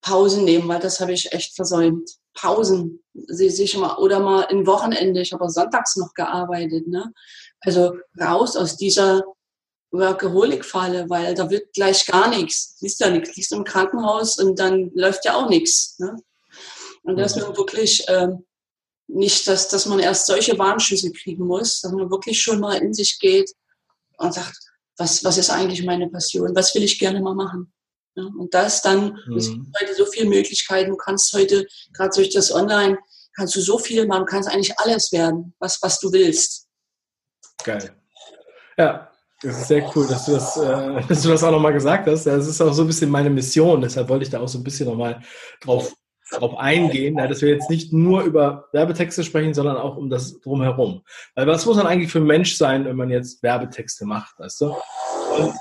Pausen 0.00 0.44
nehmen, 0.44 0.68
weil 0.68 0.80
das 0.80 1.00
habe 1.00 1.12
ich 1.12 1.32
echt 1.32 1.54
versäumt. 1.56 2.08
Pausen, 2.34 3.02
sich 3.14 3.76
mal, 3.76 3.96
oder 3.96 4.20
mal 4.20 4.46
ein 4.46 4.66
Wochenende, 4.66 5.20
ich 5.20 5.32
habe 5.32 5.50
sonntags 5.50 5.96
noch 5.96 6.14
gearbeitet, 6.14 6.86
ne? 6.86 7.12
Also 7.60 7.96
raus 8.20 8.56
aus 8.56 8.76
dieser 8.76 9.24
Workaholic-Falle, 9.90 11.08
weil 11.08 11.34
da 11.34 11.50
wird 11.50 11.72
gleich 11.72 12.06
gar 12.06 12.28
nichts. 12.28 12.76
Siehst 12.78 13.00
ja 13.00 13.10
nichts, 13.10 13.34
liegst 13.36 13.52
im 13.52 13.64
Krankenhaus 13.64 14.38
und 14.38 14.58
dann 14.58 14.90
läuft 14.94 15.24
ja 15.24 15.34
auch 15.34 15.48
nichts. 15.48 15.98
Ne? 15.98 16.16
Und 17.08 17.16
dass 17.16 17.36
man 17.36 17.56
wirklich 17.56 18.04
ähm, 18.08 18.44
nicht, 19.06 19.48
dass, 19.48 19.68
dass 19.68 19.86
man 19.86 19.98
erst 19.98 20.26
solche 20.26 20.58
Warnschüsse 20.58 21.10
kriegen 21.10 21.46
muss, 21.46 21.80
dass 21.80 21.90
man 21.90 22.10
wirklich 22.10 22.40
schon 22.40 22.60
mal 22.60 22.76
in 22.76 22.92
sich 22.92 23.18
geht 23.18 23.50
und 24.18 24.34
sagt, 24.34 24.54
was, 24.98 25.24
was 25.24 25.38
ist 25.38 25.48
eigentlich 25.48 25.82
meine 25.84 26.08
Passion? 26.10 26.54
Was 26.54 26.74
will 26.74 26.82
ich 26.82 26.98
gerne 26.98 27.22
mal 27.22 27.34
machen? 27.34 27.72
Ja, 28.14 28.24
und 28.24 28.52
das 28.52 28.82
dann, 28.82 29.18
mhm. 29.26 29.36
es 29.38 29.48
gibt 29.48 29.66
heute 29.80 29.94
so 29.94 30.04
viele 30.04 30.28
Möglichkeiten, 30.28 30.90
du 30.90 30.96
kannst 30.96 31.32
heute, 31.32 31.66
gerade 31.94 32.10
durch 32.14 32.28
das 32.28 32.52
Online, 32.52 32.98
kannst 33.34 33.56
du 33.56 33.62
so 33.62 33.78
viel 33.78 34.06
machen, 34.06 34.26
kannst 34.26 34.50
eigentlich 34.50 34.78
alles 34.78 35.10
werden, 35.10 35.54
was, 35.60 35.80
was 35.80 35.98
du 36.00 36.12
willst. 36.12 36.66
Geil. 37.64 37.96
Ja, 38.76 39.10
das 39.40 39.62
ist 39.62 39.68
sehr 39.68 39.90
cool, 39.96 40.06
dass 40.06 40.26
du 40.26 40.32
das, 40.32 40.56
äh, 40.58 41.00
dass 41.08 41.22
du 41.22 41.28
das 41.30 41.42
auch 41.42 41.52
nochmal 41.52 41.72
gesagt 41.72 42.06
hast. 42.06 42.26
Das 42.26 42.46
ist 42.46 42.60
auch 42.60 42.74
so 42.74 42.82
ein 42.82 42.88
bisschen 42.88 43.08
meine 43.08 43.30
Mission, 43.30 43.80
deshalb 43.80 44.10
wollte 44.10 44.24
ich 44.24 44.30
da 44.30 44.40
auch 44.40 44.48
so 44.48 44.58
ein 44.58 44.64
bisschen 44.64 44.88
nochmal 44.88 45.22
drauf, 45.62 45.94
drauf 46.30 46.58
eingehen, 46.58 47.18
ja, 47.18 47.26
dass 47.26 47.42
wir 47.42 47.48
jetzt 47.48 47.70
nicht 47.70 47.92
nur 47.92 48.22
über 48.22 48.68
Werbetexte 48.72 49.24
sprechen, 49.24 49.54
sondern 49.54 49.76
auch 49.76 49.96
um 49.96 50.10
das 50.10 50.40
drumherum. 50.40 51.02
Weil 51.34 51.46
was 51.46 51.66
muss 51.66 51.76
man 51.76 51.86
eigentlich 51.86 52.10
für 52.10 52.18
ein 52.18 52.26
Mensch 52.26 52.56
sein, 52.56 52.84
wenn 52.84 52.96
man 52.96 53.10
jetzt 53.10 53.42
Werbetexte 53.42 54.04
macht, 54.04 54.38
weißt 54.38 54.60
du? 54.60 54.66
Und 55.36 55.54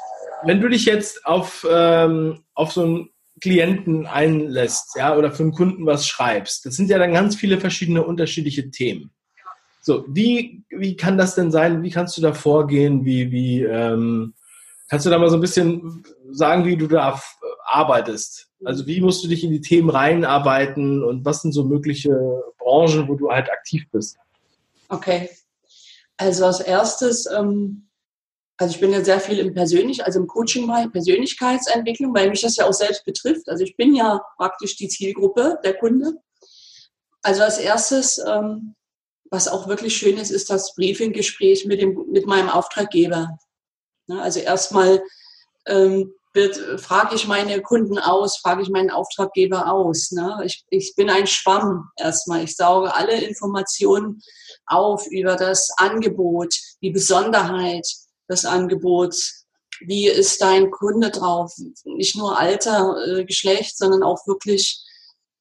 wenn 0.43 0.61
du 0.61 0.69
dich 0.69 0.85
jetzt 0.85 1.25
auf, 1.25 1.65
ähm, 1.69 2.43
auf 2.53 2.71
so 2.71 2.83
einen 2.83 3.09
Klienten 3.41 4.05
einlässt, 4.07 4.95
ja, 4.95 5.15
oder 5.15 5.31
für 5.31 5.43
einen 5.43 5.53
Kunden 5.53 5.85
was 5.85 6.07
schreibst, 6.07 6.65
das 6.65 6.75
sind 6.75 6.89
ja 6.89 6.97
dann 6.97 7.13
ganz 7.13 7.35
viele 7.35 7.59
verschiedene 7.59 8.03
unterschiedliche 8.03 8.69
Themen. 8.71 9.11
So, 9.81 10.03
wie, 10.09 10.63
wie 10.69 10.97
kann 10.97 11.17
das 11.17 11.35
denn 11.35 11.51
sein? 11.51 11.81
Wie 11.81 11.91
kannst 11.91 12.17
du 12.17 12.21
da 12.21 12.33
vorgehen? 12.33 13.05
Wie, 13.05 13.31
wie, 13.31 13.63
ähm, 13.63 14.33
kannst 14.89 15.05
du 15.05 15.09
da 15.09 15.17
mal 15.17 15.29
so 15.29 15.37
ein 15.37 15.41
bisschen 15.41 16.03
sagen, 16.29 16.65
wie 16.65 16.75
du 16.75 16.87
da 16.87 17.21
arbeitest? 17.63 18.46
Also 18.65 18.87
wie 18.87 19.01
musst 19.01 19.23
du 19.23 19.27
dich 19.27 19.43
in 19.43 19.51
die 19.51 19.61
Themen 19.61 19.89
reinarbeiten 19.89 21.03
und 21.03 21.25
was 21.25 21.41
sind 21.41 21.51
so 21.51 21.63
mögliche 21.63 22.43
Branchen, 22.57 23.07
wo 23.07 23.15
du 23.15 23.29
halt 23.29 23.51
aktiv 23.51 23.85
bist? 23.91 24.17
Okay. 24.89 25.29
Also 26.17 26.45
als 26.45 26.59
erstes, 26.59 27.27
ähm, 27.27 27.89
also 28.57 28.73
ich 28.73 28.81
bin 28.81 28.91
ja 28.91 29.03
sehr 29.03 29.19
viel 29.19 29.37
im 29.37 29.53
Persönlich, 29.53 30.03
also 30.03 30.19
im 30.19 30.27
Coaching, 30.27 30.67
Persönlichkeitsentwicklung, 30.91 32.13
weil 32.15 32.29
mich 32.29 32.41
das 32.41 32.55
ja 32.55 32.65
auch 32.65 32.73
selbst 32.73 33.05
betrifft. 33.05 33.47
Also 33.47 33.63
ich 33.63 33.77
bin 33.77 33.93
ja 33.93 34.21
praktisch 34.37 34.75
die 34.75 34.87
Zielgruppe 34.87 35.59
der 35.63 35.75
Kunde. 35.75 36.13
Also 37.21 37.43
als 37.43 37.59
erstes, 37.59 38.17
ähm, 38.17 38.75
was 39.29 39.47
auch 39.47 39.67
wirklich 39.67 39.95
schön 39.95 40.17
ist, 40.17 40.31
ist 40.31 40.49
das 40.49 40.73
Briefinggespräch 40.73 41.65
mit, 41.65 41.81
dem, 41.81 42.05
mit 42.11 42.25
meinem 42.25 42.49
Auftraggeber. 42.49 43.37
Ne, 44.07 44.21
also 44.21 44.39
erstmal 44.39 45.03
ähm, 45.67 46.13
frage 46.77 47.15
ich 47.15 47.27
meine 47.27 47.61
Kunden 47.61 47.97
aus, 47.99 48.37
frage 48.37 48.61
ich 48.61 48.69
meinen 48.69 48.91
Auftraggeber 48.91 49.71
aus. 49.71 50.11
Ne? 50.11 50.41
Ich, 50.45 50.65
ich 50.69 50.95
bin 50.95 51.09
ein 51.09 51.27
Schwamm 51.27 51.89
erstmal. 51.97 52.43
Ich 52.43 52.55
sauge 52.55 52.93
alle 52.93 53.19
Informationen 53.21 54.21
auf 54.65 55.07
über 55.07 55.35
das 55.35 55.69
Angebot, 55.77 56.53
die 56.81 56.91
Besonderheit 56.91 57.87
des 58.29 58.45
Angebots. 58.45 59.45
Wie 59.79 60.07
ist 60.07 60.41
dein 60.41 60.71
Kunde 60.71 61.11
drauf? 61.11 61.53
Nicht 61.85 62.15
nur 62.15 62.37
Alter, 62.37 62.95
äh, 63.07 63.25
Geschlecht, 63.25 63.77
sondern 63.77 64.03
auch 64.03 64.25
wirklich, 64.27 64.83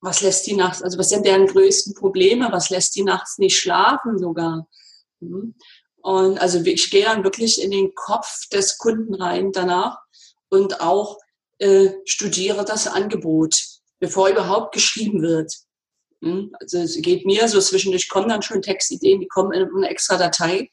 was 0.01 0.21
lässt 0.21 0.47
die 0.47 0.55
nachts, 0.55 0.83
also 0.83 0.99
was 0.99 1.09
sind 1.09 1.27
deren 1.27 1.47
größten 1.47 1.95
Probleme? 1.95 2.49
Was 2.53 2.71
lässt 2.71 2.95
die 2.97 3.03
nachts 3.03 3.39
nicht 3.39 3.59
schlafen 3.59 4.19
sogar? 4.19 4.67
Mhm. 5.21 5.55
Und 6.03 6.39
also 6.39 6.61
ich 6.61 6.91
gehe 6.91 7.05
dann 7.05 7.25
wirklich 7.25 7.61
in 7.61 7.73
den 7.73 7.95
Kopf 7.95 8.49
des 8.53 8.79
Kunden 8.79 9.15
rein 9.15 9.51
danach 9.51 9.99
und 10.49 10.81
auch 10.81 11.19
äh, 11.59 11.91
studiere 12.05 12.65
das 12.65 12.87
Angebot, 12.87 13.59
bevor 13.99 14.29
überhaupt 14.29 14.73
geschrieben 14.73 15.23
wird. 15.23 15.53
Hm? 16.23 16.55
Also 16.61 16.79
es 16.79 17.01
geht 17.01 17.27
mir 17.27 17.49
so 17.49 17.61
zwischendurch 17.61 18.09
kommen 18.09 18.29
dann 18.29 18.43
schon 18.43 18.63
Textideen, 18.63 19.21
die 19.21 19.29
kommen 19.29 19.53
in 19.53 19.69
eine 19.77 19.89
extra 19.89 20.17
Datei. 20.17 20.71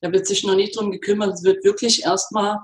Da 0.00 0.12
wird 0.12 0.26
sich 0.26 0.44
noch 0.44 0.56
nicht 0.56 0.76
drum 0.76 0.90
gekümmert. 0.90 1.34
Es 1.34 1.44
wird 1.44 1.64
wirklich 1.64 2.02
erstmal 2.02 2.58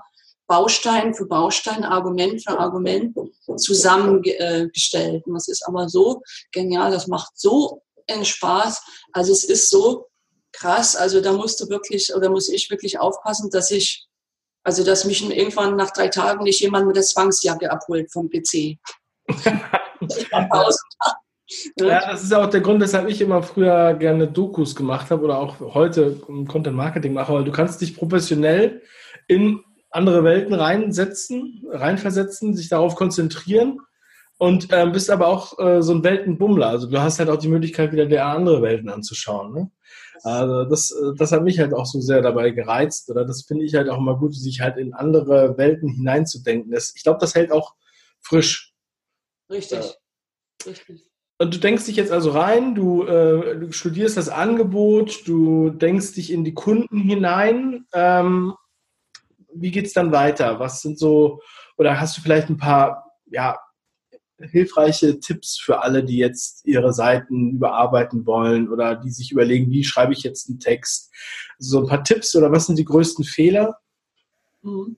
Baustein 0.49 1.15
für 1.15 1.27
Baustein, 1.27 1.85
Argument 1.85 2.43
für 2.43 2.59
Argument 2.59 3.17
zusammengestellt. 3.57 5.27
Und 5.27 5.35
das 5.35 5.47
ist 5.49 5.65
aber 5.67 5.89
so 5.89 6.23
genial, 6.53 6.91
das 6.91 7.07
macht 7.07 7.39
so 7.39 7.83
einen 8.09 8.25
Spaß. 8.25 8.83
Also 9.13 9.33
es 9.33 9.45
ist 9.45 9.71
so 9.71 10.07
krass. 10.53 10.97
Also 10.97 11.21
da 11.21 11.33
musst 11.33 11.61
du 11.61 11.69
wirklich, 11.69 12.15
oder 12.15 12.31
muss 12.31 12.49
ich 12.49 12.71
wirklich 12.71 12.99
aufpassen, 12.99 13.51
dass 13.51 13.71
ich 13.71 14.08
also, 14.63 14.85
dass 14.85 15.05
mich 15.05 15.29
irgendwann 15.29 15.77
nach 15.77 15.93
drei 15.93 16.09
Tagen 16.09 16.45
nicht 16.45 16.61
jemand 16.61 16.87
mit 16.87 16.97
der 16.97 17.03
Zwangsjacke 17.03 17.71
abholt 17.71 18.13
vom 18.13 18.29
PC. 18.29 18.77
ja, 21.77 22.11
das 22.11 22.23
ist 22.23 22.35
auch 22.35 22.51
der 22.51 22.61
Grund, 22.61 22.81
weshalb 22.81 23.09
ich 23.09 23.21
immer 23.21 23.43
früher 23.43 23.95
gerne 23.95 24.29
Dokus 24.29 24.77
gemacht 24.77 25.11
habe 25.11 25.25
oder 25.25 25.39
auch 25.39 25.61
heute 25.75 26.17
Content 26.47 26.77
Marketing 26.77 27.15
mache, 27.15 27.33
weil 27.33 27.45
du 27.45 27.53
kannst 27.53 27.81
dich 27.81 27.97
professionell 27.97 28.83
in 29.27 29.61
andere 29.91 30.25
Welten 30.25 30.55
reinsetzen, 30.55 31.65
reinversetzen, 31.71 32.55
sich 32.55 32.69
darauf 32.69 32.95
konzentrieren 32.95 33.81
und 34.37 34.73
äh, 34.73 34.87
bist 34.87 35.11
aber 35.11 35.27
auch 35.29 35.59
äh, 35.59 35.83
so 35.83 35.95
ein 35.95 36.05
Weltenbummler. 36.05 36.69
Also 36.69 36.89
du 36.89 37.01
hast 37.01 37.19
halt 37.19 37.31
auch 37.31 37.39
die 37.39 37.49
Möglichkeit, 37.49 37.93
wieder 37.93 38.07
der 38.07 38.27
andere 38.27 38.63
Welten 38.63 38.91
anzuschauen. 38.91 39.53
Ne? 39.53 39.71
Also 40.23 40.65
das, 40.65 40.91
äh, 40.91 41.15
das 41.17 41.33
hat 41.33 41.43
mich 41.43 41.59
halt 41.59 41.75
auch 41.75 41.87
so 41.87 42.01
sehr 42.01 42.23
dabei 42.23 42.51
gereizt 42.51 43.11
oder 43.11 43.25
das 43.25 43.43
finde 43.43 43.65
ich 43.65 43.75
halt 43.75 43.89
auch 43.89 43.99
immer 43.99 44.19
gut, 44.19 44.35
sich 44.35 44.61
halt 44.61 44.77
in 44.77 44.95
andere 44.95 45.57
Welten 45.59 45.89
hineinzudenken. 45.89 46.73
Das, 46.73 46.93
ich 46.95 47.03
glaube, 47.03 47.19
das 47.21 47.35
hält 47.35 47.53
auch 47.53 47.75
frisch. 48.21 48.75
Richtig. 49.51 49.81
Ja. 49.81 50.71
Richtig. 50.71 51.05
Und 51.41 51.55
du 51.55 51.59
denkst 51.59 51.87
dich 51.87 51.97
jetzt 51.97 52.11
also 52.11 52.31
rein, 52.31 52.75
du, 52.75 53.05
äh, 53.05 53.59
du, 53.59 53.73
studierst 53.73 54.17
das 54.17 54.29
Angebot, 54.29 55.27
du 55.27 55.71
denkst 55.71 56.15
dich 56.15 56.33
in 56.33 56.45
die 56.45 56.55
Kunden 56.55 56.99
hinein. 56.99 57.87
Ähm, 57.93 58.55
wie 59.55 59.71
geht 59.71 59.87
es 59.87 59.93
dann 59.93 60.11
weiter? 60.11 60.59
Was 60.59 60.83
sind 60.83 60.99
so, 60.99 61.41
oder 61.77 62.01
hast 62.01 62.17
du 62.17 62.23
vielleicht 62.23 62.49
ein 62.49 62.57
paar 62.57 63.09
ja, 63.31 63.59
hilfreiche 64.39 65.19
Tipps 65.21 65.59
für 65.59 65.83
alle, 65.83 66.05
die 66.05 66.17
jetzt 66.17 66.65
ihre 66.67 66.93
Seiten 66.93 67.51
überarbeiten 67.51 68.27
wollen 68.27 68.71
oder 68.71 68.95
die 68.95 69.11
sich 69.11 69.33
überlegen, 69.33 69.71
wie 69.71 69.85
schreibe 69.85 70.13
ich 70.13 70.23
jetzt 70.23 70.49
einen 70.49 70.61
Text? 70.61 71.13
So 71.59 71.81
ein 71.81 71.87
paar 71.87 72.05
Tipps 72.05 72.35
oder 72.37 72.53
was 72.53 72.67
sind 72.67 72.79
die 72.79 72.85
größten 72.85 73.25
Fehler? 73.25 73.79
Mhm. 74.63 74.97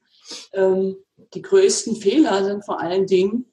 Ähm, 0.52 0.96
die 1.34 1.42
größten 1.42 1.96
Fehler 1.96 2.44
sind 2.44 2.64
vor 2.64 2.80
allen 2.80 3.06
Dingen, 3.06 3.46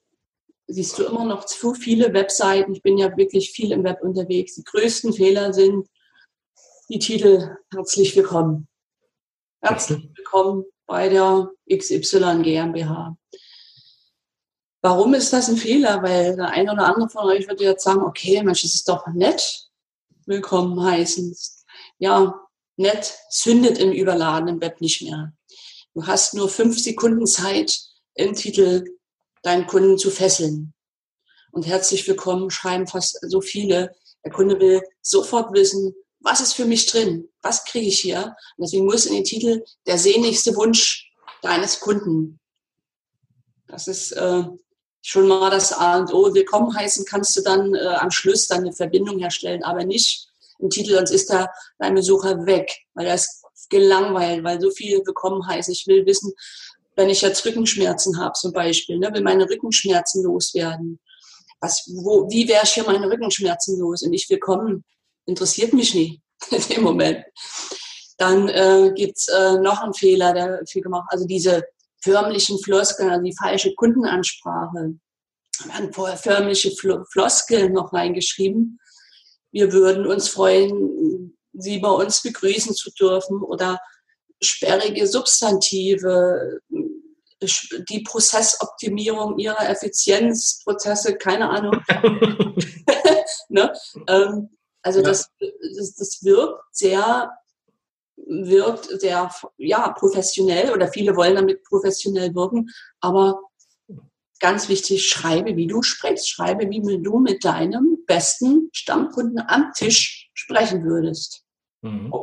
siehst 0.67 0.97
du 0.99 1.05
immer 1.05 1.25
noch 1.25 1.45
zu 1.45 1.73
viele 1.73 2.13
Webseiten. 2.13 2.73
Ich 2.73 2.81
bin 2.81 2.97
ja 2.97 3.15
wirklich 3.15 3.51
viel 3.51 3.71
im 3.71 3.83
Web 3.83 4.01
unterwegs. 4.01 4.55
Die 4.55 4.63
größten 4.63 5.13
Fehler 5.13 5.53
sind 5.53 5.87
die 6.89 6.99
Titel 6.99 7.57
Herzlich 7.73 8.15
willkommen. 8.15 8.67
Herzlich 9.61 10.09
willkommen 10.15 10.65
bei 10.85 11.09
der 11.09 11.49
XY 11.69 12.41
GmbH. 12.43 13.17
Warum 14.81 15.13
ist 15.15 15.33
das 15.33 15.49
ein 15.49 15.57
Fehler? 15.57 16.03
Weil 16.03 16.35
der 16.35 16.49
eine 16.49 16.71
oder 16.71 16.85
andere 16.85 17.09
von 17.09 17.25
euch 17.25 17.47
würde 17.47 17.63
jetzt 17.63 17.83
sagen, 17.83 18.01
okay, 18.01 18.41
Mensch, 18.43 18.61
das 18.61 18.75
ist 18.75 18.87
doch 18.87 19.07
nett, 19.07 19.69
willkommen 20.25 20.81
heißen. 20.81 21.35
Ja, 21.97 22.47
nett 22.75 23.17
zündet 23.31 23.79
im 23.79 23.91
überladenen 23.91 24.61
Web 24.61 24.79
nicht 24.81 25.01
mehr. 25.01 25.33
Du 25.93 26.05
hast 26.05 26.35
nur 26.35 26.47
fünf 26.47 26.79
Sekunden 26.79 27.25
Zeit, 27.25 27.79
im 28.13 28.33
Titel 28.33 28.85
deinen 29.41 29.67
Kunden 29.67 29.97
zu 29.97 30.11
fesseln. 30.11 30.73
Und 31.51 31.65
herzlich 31.65 32.07
willkommen 32.07 32.51
schreiben 32.51 32.87
fast 32.87 33.19
so 33.21 33.41
viele. 33.41 33.95
Der 34.23 34.31
Kunde 34.31 34.59
will 34.59 34.81
sofort 35.01 35.53
wissen, 35.53 35.95
was 36.19 36.41
ist 36.41 36.53
für 36.53 36.65
mich 36.65 36.85
drin? 36.87 37.29
Was 37.41 37.65
kriege 37.65 37.87
ich 37.87 37.99
hier? 37.99 38.35
Und 38.57 38.65
deswegen 38.65 38.85
muss 38.85 39.05
in 39.05 39.15
den 39.15 39.23
Titel 39.23 39.63
der 39.85 39.97
sehnlichste 39.97 40.55
Wunsch 40.55 41.11
deines 41.41 41.79
Kunden. 41.79 42.39
Das 43.67 43.87
ist 43.87 44.11
äh, 44.11 44.43
schon 45.01 45.27
mal 45.27 45.49
das 45.49 45.73
A 45.73 45.97
und 45.99 46.13
O 46.13 46.33
willkommen 46.33 46.75
heißen, 46.75 47.05
kannst 47.05 47.35
du 47.37 47.41
dann 47.41 47.73
äh, 47.73 47.79
am 47.79 48.11
Schluss 48.11 48.47
dann 48.47 48.61
eine 48.61 48.73
Verbindung 48.73 49.19
herstellen, 49.19 49.63
aber 49.63 49.85
nicht 49.85 50.27
im 50.59 50.69
Titel, 50.69 50.95
sonst 50.95 51.11
ist 51.11 51.29
da 51.29 51.49
dein 51.79 51.95
Besucher 51.95 52.45
weg, 52.45 52.71
weil 52.93 53.07
ist 53.07 53.43
gelangweilt, 53.69 54.43
weil 54.43 54.59
so 54.59 54.71
viel 54.71 55.01
willkommen 55.05 55.45
heißt. 55.45 55.69
Ich 55.69 55.85
will 55.87 56.05
wissen, 56.05 56.33
wenn 56.95 57.09
ich 57.09 57.21
jetzt 57.21 57.45
Rückenschmerzen 57.45 58.19
habe 58.19 58.33
zum 58.33 58.53
Beispiel, 58.53 58.97
ne, 58.97 59.13
will 59.13 59.21
meine 59.21 59.47
Rückenschmerzen 59.49 60.23
loswerden. 60.23 60.99
Was, 61.59 61.87
wo, 61.87 62.29
wie 62.29 62.47
wäre 62.47 62.63
ich 62.63 62.71
hier 62.71 62.85
meine 62.85 63.09
Rückenschmerzen 63.09 63.79
los? 63.79 64.03
Und 64.03 64.13
ich 64.13 64.29
willkommen, 64.29 64.83
interessiert 65.25 65.73
mich 65.73 65.93
nie 65.93 66.21
in 66.51 66.61
dem 66.69 66.83
Moment. 66.83 67.23
Dann 68.17 68.49
äh, 68.49 68.91
gibt's 68.95 69.27
äh, 69.27 69.59
noch 69.59 69.81
einen 69.81 69.93
Fehler, 69.93 70.33
der 70.33 70.61
viel 70.67 70.81
gemacht, 70.81 71.07
also 71.09 71.25
diese 71.25 71.63
förmlichen 72.07 72.57
Floskeln, 72.59 73.09
also 73.09 73.23
die 73.23 73.35
falsche 73.37 73.73
Kundenansprache. 73.75 74.95
Wir 75.63 75.73
haben 75.73 75.91
vorher 75.91 76.17
förmliche 76.17 76.71
Floskeln 76.71 77.73
noch 77.73 77.91
reingeschrieben. 77.93 78.79
Wir 79.51 79.73
würden 79.73 80.05
uns 80.05 80.29
freuen, 80.29 81.37
Sie 81.53 81.79
bei 81.79 81.89
uns 81.89 82.21
begrüßen 82.21 82.75
zu 82.75 82.91
dürfen 82.91 83.41
oder 83.41 83.79
sperrige 84.41 85.07
Substantive, 85.07 86.59
die 87.89 88.01
Prozessoptimierung 88.01 89.39
ihrer 89.39 89.67
Effizienzprozesse, 89.69 91.17
keine 91.17 91.49
Ahnung. 91.49 91.81
ne? 93.49 93.73
ähm, 94.07 94.49
also 94.83 94.99
ja. 94.99 95.05
das, 95.05 95.29
das, 95.39 95.95
das 95.95 96.23
wirkt 96.23 96.61
sehr 96.71 97.31
wirkt 98.25 98.85
sehr 98.99 99.29
ja, 99.57 99.89
professionell 99.89 100.71
oder 100.71 100.87
viele 100.87 101.15
wollen 101.15 101.35
damit 101.35 101.63
professionell 101.63 102.33
wirken, 102.33 102.69
aber 102.99 103.41
ganz 104.39 104.69
wichtig, 104.69 105.07
schreibe, 105.07 105.55
wie 105.55 105.67
du 105.67 105.81
sprichst, 105.81 106.29
schreibe, 106.29 106.69
wie 106.69 106.81
du 107.01 107.19
mit 107.19 107.43
deinem 107.43 107.99
besten 108.05 108.69
Stammkunden 108.71 109.41
am 109.47 109.71
Tisch 109.75 110.29
sprechen 110.33 110.83
würdest. 110.83 111.43
Mhm. 111.81 112.13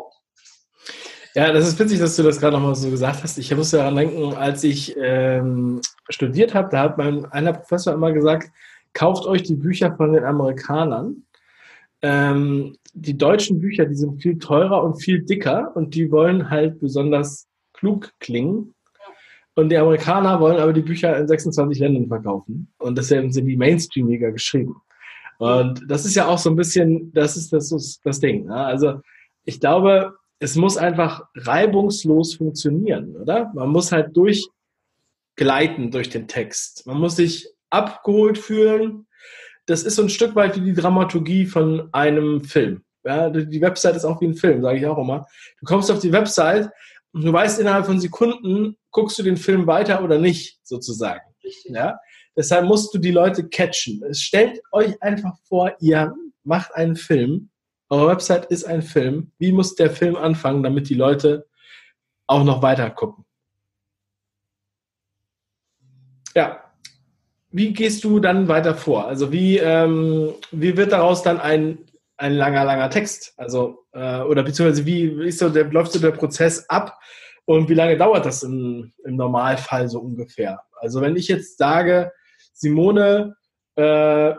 Ja, 1.35 1.53
das 1.53 1.67
ist 1.67 1.79
witzig, 1.81 1.99
dass 1.99 2.15
du 2.15 2.23
das 2.23 2.39
gerade 2.39 2.57
nochmal 2.57 2.77
so 2.77 2.89
gesagt 2.91 3.25
hast. 3.25 3.39
Ich 3.39 3.55
musste 3.55 3.79
daran 3.79 3.97
denken, 3.97 4.35
als 4.35 4.63
ich 4.63 4.95
ähm, 4.97 5.81
studiert 6.09 6.55
habe, 6.55 6.69
da 6.71 6.83
hat 6.83 6.99
mein 6.99 7.25
einer 7.27 7.53
Professor 7.53 7.93
immer 7.93 8.13
gesagt, 8.13 8.51
kauft 8.93 9.27
euch 9.27 9.43
die 9.43 9.57
Bücher 9.57 9.97
von 9.97 10.13
den 10.13 10.25
Amerikanern. 10.25 11.25
Ähm, 12.06 12.76
die 12.92 13.16
deutschen 13.16 13.61
Bücher, 13.61 13.87
die 13.87 13.94
sind 13.94 14.20
viel 14.20 14.38
teurer 14.38 14.84
und 14.84 15.02
viel 15.02 15.23
dicker 15.23 15.75
und 15.75 15.94
die 15.94 16.11
wollen 16.12 16.50
halt 16.50 16.78
besonders 16.78 17.49
klug 17.73 18.12
klingen. 18.20 18.75
Und 19.54 19.70
die 19.70 19.78
Amerikaner 19.78 20.38
wollen 20.38 20.58
aber 20.58 20.75
die 20.75 20.82
Bücher 20.82 21.16
in 21.16 21.26
26 21.26 21.78
Ländern 21.80 22.08
verkaufen. 22.08 22.70
Und 22.76 22.99
deshalb 22.99 23.32
sind 23.32 23.46
die 23.46 23.56
mainstreamiger 23.56 24.32
geschrieben. 24.32 24.76
Und 25.38 25.82
das 25.88 26.04
ist 26.04 26.14
ja 26.14 26.26
auch 26.26 26.37
so 26.37 26.50
ein 26.50 26.56
bisschen, 26.56 27.11
das 27.14 27.38
ist 27.38 27.54
das, 27.54 28.00
das 28.04 28.20
Ding. 28.20 28.46
Ne? 28.46 28.54
Also 28.54 29.00
ich 29.44 29.58
glaube, 29.58 30.12
es 30.40 30.56
muss 30.56 30.76
einfach 30.76 31.25
reibungslos 31.37 32.34
funktionieren, 32.34 33.16
oder? 33.16 33.50
Man 33.54 33.70
muss 33.70 33.92
halt 33.92 34.14
durchgleiten 34.14 35.90
durch 35.90 36.11
den 36.11 36.28
Text. 36.28 36.87
Man 36.87 37.00
muss 37.00 37.16
sich 37.16 37.49
abgeholt 37.70 38.37
fühlen. 38.37 39.06
Das 39.66 39.83
ist 39.83 39.97
so 39.97 40.02
ein 40.02 40.09
Stück 40.09 40.35
weit 40.35 40.56
wie 40.56 40.61
die 40.61 40.75
Dramaturgie 40.75 41.47
von 41.47 41.88
einem 41.92 42.44
Film. 42.44 42.85
Ja, 43.04 43.28
die 43.28 43.61
Website 43.61 43.97
ist 43.97 44.04
auch 44.04 44.21
wie 44.21 44.26
ein 44.26 44.35
Film, 44.35 44.62
sage 44.62 44.78
ich 44.78 44.87
auch 44.87 44.99
immer. 44.99 45.26
Du 45.61 45.66
kommst 45.66 45.90
auf 45.90 46.00
die 46.00 46.12
Website 46.12 46.71
und 47.12 47.25
du 47.25 47.33
weißt 47.33 47.61
innerhalb 47.61 47.87
von 47.87 48.00
Sekunden, 48.00 48.76
guckst 48.90 49.18
du 49.18 49.23
den 49.23 49.37
Film 49.37 49.66
weiter 49.66 50.02
oder 50.02 50.18
nicht, 50.18 50.59
sozusagen. 50.62 51.21
Ja? 51.64 51.99
Deshalb 52.37 52.66
musst 52.66 52.94
du 52.94 52.99
die 52.99 53.11
Leute 53.11 53.49
catchen. 53.49 54.02
Stellt 54.14 54.61
euch 54.73 55.00
einfach 55.02 55.37
vor, 55.44 55.75
ihr 55.80 56.14
macht 56.42 56.75
einen 56.75 56.97
Film. 56.97 57.50
Eure 57.90 58.09
Website 58.09 58.47
ist 58.47 58.64
ein 58.64 58.83
Film. 58.83 59.33
Wie 59.38 59.52
muss 59.52 59.75
der 59.75 59.90
Film 59.90 60.16
anfangen, 60.16 60.62
damit 60.62 60.88
die 60.88 60.94
Leute 60.94 61.47
auch 62.26 62.42
noch 62.42 62.62
weiter 62.62 62.90
gucken? 62.90 63.25
Ja. 66.35 66.61
Wie 67.54 67.73
gehst 67.73 68.02
du 68.04 68.18
dann 68.18 68.49
weiter 68.49 68.75
vor? 68.75 69.06
Also 69.06 69.30
wie, 69.30 69.58
ähm, 69.58 70.32
wie 70.50 70.76
wird 70.76 70.92
daraus 70.92 71.23
dann 71.23 71.40
ein 71.40 71.78
ein 72.16 72.34
langer, 72.34 72.64
langer 72.64 72.90
Text. 72.90 73.34
Also, 73.37 73.87
äh, 73.92 74.20
oder 74.20 74.42
beziehungsweise 74.42 74.87
wie 74.87 75.04
ist 75.26 75.38
so 75.38 75.49
der, 75.49 75.64
läuft 75.64 75.92
so 75.92 75.99
der 75.99 76.12
Prozess 76.12 76.68
ab 76.68 76.99
und 77.44 77.68
wie 77.68 77.75
lange 77.75 77.96
dauert 77.96 78.25
das 78.25 78.42
im, 78.42 78.92
im 79.04 79.16
Normalfall 79.16 79.88
so 79.88 80.00
ungefähr? 80.00 80.62
Also, 80.80 81.00
wenn 81.00 81.16
ich 81.16 81.28
jetzt 81.28 81.58
sage, 81.58 82.12
Simone, 82.52 83.37
äh, 83.76 84.34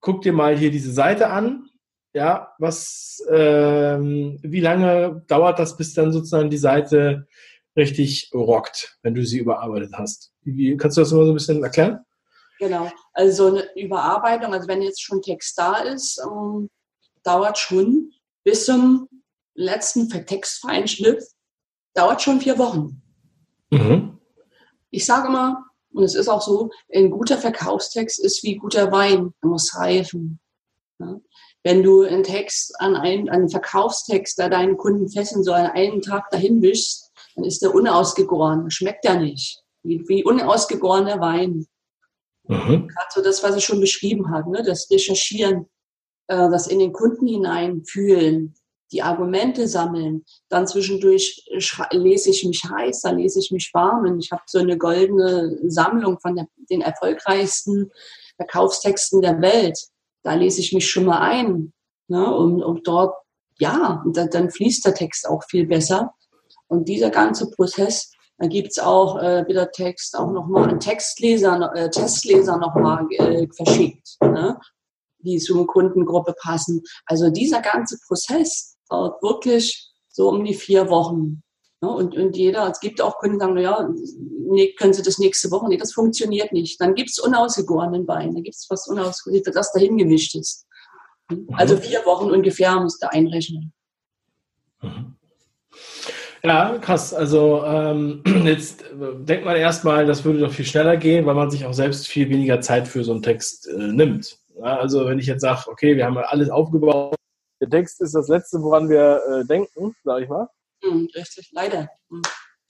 guck 0.00 0.22
dir 0.22 0.32
mal 0.32 0.56
hier 0.56 0.70
diese 0.70 0.92
Seite 0.92 1.28
an. 1.28 1.66
Ja, 2.12 2.52
was, 2.58 3.24
ähm, 3.30 4.38
wie 4.42 4.60
lange 4.60 5.24
dauert 5.28 5.60
das, 5.60 5.76
bis 5.76 5.94
dann 5.94 6.12
sozusagen 6.12 6.50
die 6.50 6.58
Seite 6.58 7.28
richtig 7.76 8.30
rockt, 8.34 8.98
wenn 9.02 9.14
du 9.14 9.24
sie 9.24 9.38
überarbeitet 9.38 9.92
hast? 9.94 10.29
Wie, 10.42 10.76
kannst 10.76 10.96
du 10.96 11.02
das 11.02 11.12
mal 11.12 11.24
so 11.24 11.32
ein 11.32 11.34
bisschen 11.34 11.62
erklären? 11.62 12.04
Genau, 12.58 12.90
also 13.14 13.46
eine 13.46 13.74
Überarbeitung, 13.74 14.52
also 14.52 14.68
wenn 14.68 14.82
jetzt 14.82 15.02
schon 15.02 15.22
Text 15.22 15.58
da 15.58 15.78
ist, 15.78 16.20
ähm, 16.22 16.68
dauert 17.22 17.58
schon 17.58 18.12
bis 18.44 18.66
zum 18.66 19.08
letzten 19.54 20.08
Textvereinschliff, 20.08 21.24
dauert 21.94 22.22
schon 22.22 22.40
vier 22.40 22.58
Wochen. 22.58 23.02
Mhm. 23.70 24.18
Ich 24.90 25.06
sage 25.06 25.28
immer, 25.28 25.64
und 25.92 26.04
es 26.04 26.14
ist 26.14 26.28
auch 26.28 26.42
so, 26.42 26.70
ein 26.94 27.10
guter 27.10 27.38
Verkaufstext 27.38 28.18
ist 28.18 28.42
wie 28.42 28.56
guter 28.56 28.92
Wein, 28.92 29.32
er 29.40 29.48
muss 29.48 29.74
reifen. 29.76 30.40
Ja? 30.98 31.20
Wenn 31.62 31.82
du 31.82 32.02
einen 32.02 32.22
Text 32.22 32.78
an 32.80 32.96
einen, 32.96 33.28
einen 33.28 33.48
Verkaufstext, 33.48 34.38
der 34.38 34.48
deinen 34.48 34.76
Kunden 34.76 35.10
fesseln 35.10 35.44
soll, 35.44 35.56
an 35.56 35.72
einen 35.72 36.00
Tag 36.00 36.30
dahin 36.30 36.62
wischst, 36.62 37.10
dann 37.34 37.44
ist 37.44 37.62
der 37.62 37.74
unausgegoren, 37.74 38.70
schmeckt 38.70 39.04
er 39.04 39.18
nicht. 39.18 39.62
Wie, 39.82 40.06
wie 40.08 40.24
unausgegorener 40.24 41.20
Wein. 41.20 41.66
Mhm. 42.44 42.88
Gerade 42.88 43.08
so 43.10 43.22
das, 43.22 43.42
was 43.42 43.56
ich 43.56 43.64
schon 43.64 43.80
beschrieben 43.80 44.30
habe, 44.30 44.50
ne? 44.50 44.62
das 44.62 44.90
Recherchieren, 44.90 45.66
äh, 46.26 46.50
das 46.50 46.66
in 46.66 46.78
den 46.78 46.92
Kunden 46.92 47.26
hineinfühlen, 47.26 48.54
die 48.92 49.02
Argumente 49.02 49.68
sammeln. 49.68 50.24
Dann 50.48 50.66
zwischendurch 50.66 51.44
lese 51.92 52.30
ich 52.30 52.44
mich 52.44 52.64
heiß, 52.64 53.02
dann 53.02 53.18
lese 53.18 53.38
ich 53.38 53.50
mich 53.50 53.70
warm. 53.72 54.04
Und 54.04 54.20
ich 54.20 54.32
habe 54.32 54.42
so 54.46 54.58
eine 54.58 54.76
goldene 54.76 55.58
Sammlung 55.70 56.18
von 56.20 56.34
der, 56.36 56.46
den 56.70 56.80
erfolgreichsten 56.80 57.90
Verkaufstexten 58.36 59.22
der 59.22 59.40
Welt. 59.40 59.78
Da 60.22 60.34
lese 60.34 60.60
ich 60.60 60.72
mich 60.72 60.90
schon 60.90 61.04
mal 61.04 61.20
ein. 61.20 61.72
Ne? 62.08 62.34
Und, 62.34 62.62
und 62.62 62.86
dort, 62.86 63.14
ja, 63.58 64.02
und 64.04 64.16
dann, 64.16 64.30
dann 64.30 64.50
fließt 64.50 64.84
der 64.84 64.94
Text 64.94 65.28
auch 65.28 65.44
viel 65.44 65.66
besser. 65.66 66.12
Und 66.66 66.88
dieser 66.88 67.10
ganze 67.10 67.50
Prozess, 67.50 68.12
dann 68.40 68.48
gibt's 68.48 68.78
auch 68.78 69.18
äh, 69.22 69.46
wieder 69.46 69.70
Text, 69.70 70.16
auch 70.16 70.32
nochmal 70.32 70.70
einen 70.70 70.80
Textleser, 70.80 71.72
äh, 71.76 71.90
Testleser 71.90 72.56
nochmal 72.56 73.06
äh, 73.10 73.46
verschickt, 73.54 74.16
ne? 74.22 74.58
die 75.18 75.36
zur 75.36 75.66
Kundengruppe 75.66 76.34
passen. 76.40 76.82
Also 77.04 77.28
dieser 77.28 77.60
ganze 77.60 77.98
Prozess 78.06 78.78
dauert 78.88 79.22
wirklich 79.22 79.92
so 80.08 80.30
um 80.30 80.42
die 80.42 80.54
vier 80.54 80.88
Wochen. 80.88 81.42
Ne? 81.82 81.90
Und, 81.90 82.16
und 82.16 82.34
jeder, 82.34 82.70
es 82.70 82.80
gibt 82.80 83.02
auch 83.02 83.18
Kunden, 83.18 83.38
die 83.38 83.44
sagen, 83.44 83.58
ja, 83.58 83.86
nee, 84.48 84.72
können 84.72 84.94
Sie 84.94 85.02
das 85.02 85.18
nächste 85.18 85.50
Woche? 85.50 85.68
Nee, 85.68 85.76
das 85.76 85.92
funktioniert 85.92 86.50
nicht. 86.50 86.80
Dann 86.80 86.94
gibt's 86.94 87.18
unausgegorenen 87.18 88.08
Wein, 88.08 88.32
dann 88.32 88.42
gibt's 88.42 88.68
was 88.70 88.88
unausgegorenes, 88.88 89.52
das 89.52 89.72
dahin 89.72 89.98
gemischt 89.98 90.34
ist. 90.34 90.66
Also 91.52 91.76
mhm. 91.76 91.80
vier 91.80 92.06
Wochen 92.06 92.30
ungefähr 92.30 92.80
musst 92.80 93.02
du 93.02 93.12
einrechnen. 93.12 93.74
Mhm. 94.80 95.16
Ja, 96.42 96.78
krass. 96.78 97.12
Also 97.12 97.64
ähm, 97.64 98.22
jetzt 98.44 98.84
denkt 98.92 99.44
man 99.44 99.56
erstmal, 99.56 100.06
das 100.06 100.24
würde 100.24 100.40
doch 100.40 100.52
viel 100.52 100.64
schneller 100.64 100.96
gehen, 100.96 101.26
weil 101.26 101.34
man 101.34 101.50
sich 101.50 101.64
auch 101.66 101.74
selbst 101.74 102.08
viel 102.08 102.28
weniger 102.28 102.60
Zeit 102.60 102.88
für 102.88 103.04
so 103.04 103.12
einen 103.12 103.22
Text 103.22 103.68
äh, 103.68 103.76
nimmt. 103.76 104.38
Ja, 104.56 104.78
also 104.78 105.06
wenn 105.06 105.18
ich 105.18 105.26
jetzt 105.26 105.42
sage, 105.42 105.68
okay, 105.68 105.96
wir 105.96 106.04
haben 106.04 106.18
alles 106.18 106.50
aufgebaut, 106.50 107.14
der 107.60 107.68
Text 107.68 108.00
ist 108.00 108.14
das 108.14 108.28
Letzte, 108.28 108.60
woran 108.62 108.88
wir 108.88 109.20
äh, 109.30 109.46
denken, 109.46 109.94
sage 110.02 110.24
ich 110.24 110.30
mal. 110.30 110.48
Mhm, 110.82 111.08
richtig, 111.14 111.50
leider. 111.52 111.88
Mhm. 112.08 112.22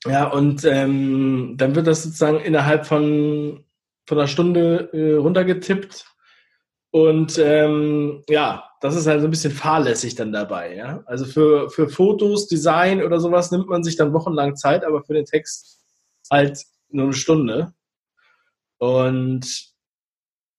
Ja, 0.05 0.27
und 0.27 0.65
ähm, 0.65 1.55
dann 1.57 1.75
wird 1.75 1.87
das 1.87 2.03
sozusagen 2.03 2.39
innerhalb 2.39 2.85
von, 2.85 3.63
von 4.07 4.17
einer 4.17 4.27
Stunde 4.27 4.89
äh, 4.93 5.15
runtergetippt. 5.15 6.05
Und 6.91 7.37
ähm, 7.37 8.23
ja, 8.27 8.65
das 8.81 8.95
ist 8.95 9.07
halt 9.07 9.21
so 9.21 9.27
ein 9.27 9.31
bisschen 9.31 9.53
fahrlässig 9.53 10.15
dann 10.15 10.33
dabei. 10.33 10.75
Ja? 10.75 11.03
Also 11.05 11.25
für, 11.25 11.69
für 11.69 11.87
Fotos, 11.87 12.47
Design 12.47 13.01
oder 13.01 13.19
sowas 13.19 13.49
nimmt 13.51 13.67
man 13.67 13.83
sich 13.83 13.95
dann 13.95 14.13
wochenlang 14.13 14.57
Zeit, 14.57 14.83
aber 14.83 15.03
für 15.03 15.13
den 15.13 15.25
Text 15.25 15.79
halt 16.29 16.63
nur 16.89 17.05
eine 17.05 17.13
Stunde. 17.13 17.73
Und 18.77 19.71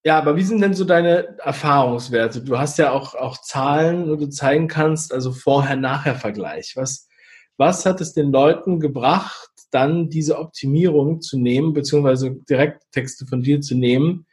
ja, 0.05 0.19
aber 0.19 0.37
wie 0.37 0.43
sind 0.43 0.61
denn 0.61 0.75
so 0.75 0.85
deine 0.85 1.39
Erfahrungswerte? 1.39 2.43
Du 2.43 2.59
hast 2.59 2.79
ja 2.79 2.91
auch, 2.93 3.15
auch 3.15 3.39
Zahlen, 3.39 4.09
wo 4.09 4.17
du 4.17 4.29
zeigen 4.29 4.69
kannst, 4.69 5.13
also 5.13 5.33
Vorher-Nachher-Vergleich. 5.33 6.73
Was, 6.77 7.09
was 7.57 7.85
hat 7.85 8.01
es 8.01 8.13
den 8.13 8.33
Leuten 8.33 8.81
gebracht, 8.81 9.51
dann 9.71 10.09
diese 10.09 10.39
Optimierung 10.39 11.21
zu 11.21 11.39
nehmen, 11.39 11.73
beziehungsweise 11.73 12.33
Direkttexte 12.49 13.27
von 13.27 13.43
dir 13.43 13.61
zu 13.61 13.77
nehmen 13.77 14.27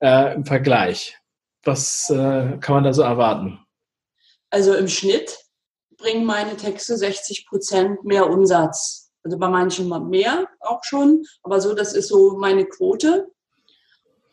äh, 0.00 0.34
im 0.34 0.44
Vergleich? 0.44 1.18
Was 1.66 2.08
äh, 2.10 2.58
kann 2.58 2.76
man 2.76 2.84
da 2.84 2.92
so 2.92 3.02
erwarten? 3.02 3.58
Also 4.50 4.74
im 4.74 4.88
Schnitt 4.88 5.36
bringen 5.96 6.24
meine 6.24 6.56
Texte 6.56 6.96
60 6.96 7.46
Prozent 7.48 8.04
mehr 8.04 8.30
Umsatz. 8.30 9.10
Also 9.24 9.38
bei 9.38 9.48
manchen 9.48 9.88
mehr 10.08 10.46
auch 10.60 10.84
schon, 10.84 11.24
aber 11.42 11.60
so, 11.60 11.74
das 11.74 11.92
ist 11.94 12.08
so 12.08 12.36
meine 12.38 12.64
Quote. 12.66 13.26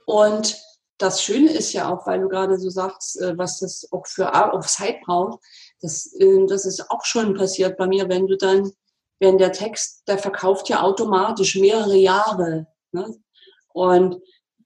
Und 0.05 0.55
das 0.99 1.23
Schöne 1.23 1.51
ist 1.51 1.73
ja 1.73 1.91
auch, 1.91 2.05
weil 2.05 2.21
du 2.21 2.29
gerade 2.29 2.59
so 2.59 2.69
sagst, 2.69 3.19
äh, 3.19 3.35
was 3.37 3.59
das 3.59 3.87
auch 3.91 4.05
für 4.05 4.53
auf 4.53 4.67
Zeit 4.67 5.01
braucht, 5.01 5.43
das, 5.81 6.13
äh, 6.19 6.45
das 6.45 6.65
ist 6.65 6.91
auch 6.91 7.03
schon 7.03 7.33
passiert 7.33 7.77
bei 7.77 7.87
mir, 7.87 8.07
wenn 8.09 8.27
du 8.27 8.37
dann, 8.37 8.71
wenn 9.19 9.39
der 9.39 9.51
Text, 9.51 10.07
der 10.07 10.19
verkauft 10.19 10.69
ja 10.69 10.81
automatisch 10.81 11.55
mehrere 11.55 11.97
Jahre. 11.97 12.67
Ne? 12.91 13.15
Und 13.73 14.21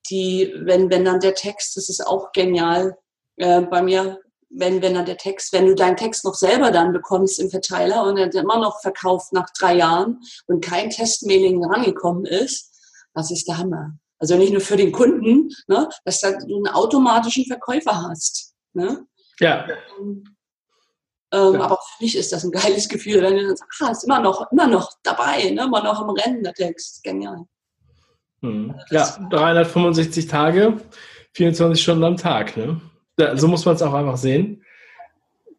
die, 0.09 0.53
wenn, 0.63 0.89
wenn 0.89 1.05
dann 1.05 1.19
der 1.19 1.35
Text, 1.35 1.77
das 1.77 1.89
ist 1.89 2.05
auch 2.05 2.31
genial 2.31 2.97
äh, 3.37 3.61
bei 3.61 3.81
mir, 3.81 4.19
wenn, 4.49 4.81
wenn 4.81 4.93
dann 4.93 5.05
der 5.05 5.17
Text, 5.17 5.53
wenn 5.53 5.67
du 5.67 5.75
deinen 5.75 5.97
Text 5.97 6.23
noch 6.23 6.35
selber 6.35 6.71
dann 6.71 6.93
bekommst 6.93 7.39
im 7.39 7.49
Verteiler 7.49 8.03
und 8.03 8.17
er 8.17 8.33
immer 8.33 8.59
noch 8.59 8.81
verkauft 8.81 9.33
nach 9.33 9.49
drei 9.57 9.75
Jahren 9.75 10.19
und 10.47 10.63
kein 10.63 10.89
Testmailing 10.89 11.63
rangekommen 11.65 12.25
ist, 12.25 12.73
das 13.13 13.31
ist 13.31 13.47
der 13.47 13.57
Hammer. 13.57 13.97
Also 14.19 14.35
nicht 14.35 14.51
nur 14.51 14.61
für 14.61 14.77
den 14.77 14.91
Kunden, 14.91 15.49
ne, 15.67 15.89
dass 16.05 16.21
du 16.21 16.27
einen 16.27 16.67
automatischen 16.67 17.45
Verkäufer 17.45 18.01
hast. 18.07 18.53
Ne? 18.73 19.05
Ja. 19.39 19.67
Ähm, 21.31 21.53
ja. 21.53 21.61
Aber 21.61 21.77
für 21.77 22.03
mich 22.03 22.15
ist 22.15 22.31
das 22.31 22.43
ein 22.43 22.51
geiles 22.51 22.87
Gefühl, 22.87 23.21
wenn 23.21 23.35
du 23.35 23.55
sagst, 23.55 23.81
ah, 23.81 23.91
ist 23.91 24.03
immer 24.05 24.19
noch, 24.19 24.51
immer 24.51 24.67
noch 24.67 24.91
dabei, 25.03 25.51
ne? 25.51 25.63
immer 25.63 25.83
noch 25.83 26.01
im 26.01 26.09
Rennen, 26.09 26.43
der 26.43 26.53
Text. 26.53 27.03
Genial. 27.03 27.45
Hm. 28.47 28.75
Ja, 28.89 29.17
365 29.29 30.27
Tage, 30.27 30.79
24 31.33 31.81
Stunden 31.81 32.03
am 32.03 32.17
Tag. 32.17 32.57
Ne? 32.57 32.81
Ja, 33.19 33.35
so 33.35 33.47
muss 33.47 33.65
man 33.65 33.75
es 33.75 33.81
auch 33.81 33.93
einfach 33.93 34.17
sehen. 34.17 34.63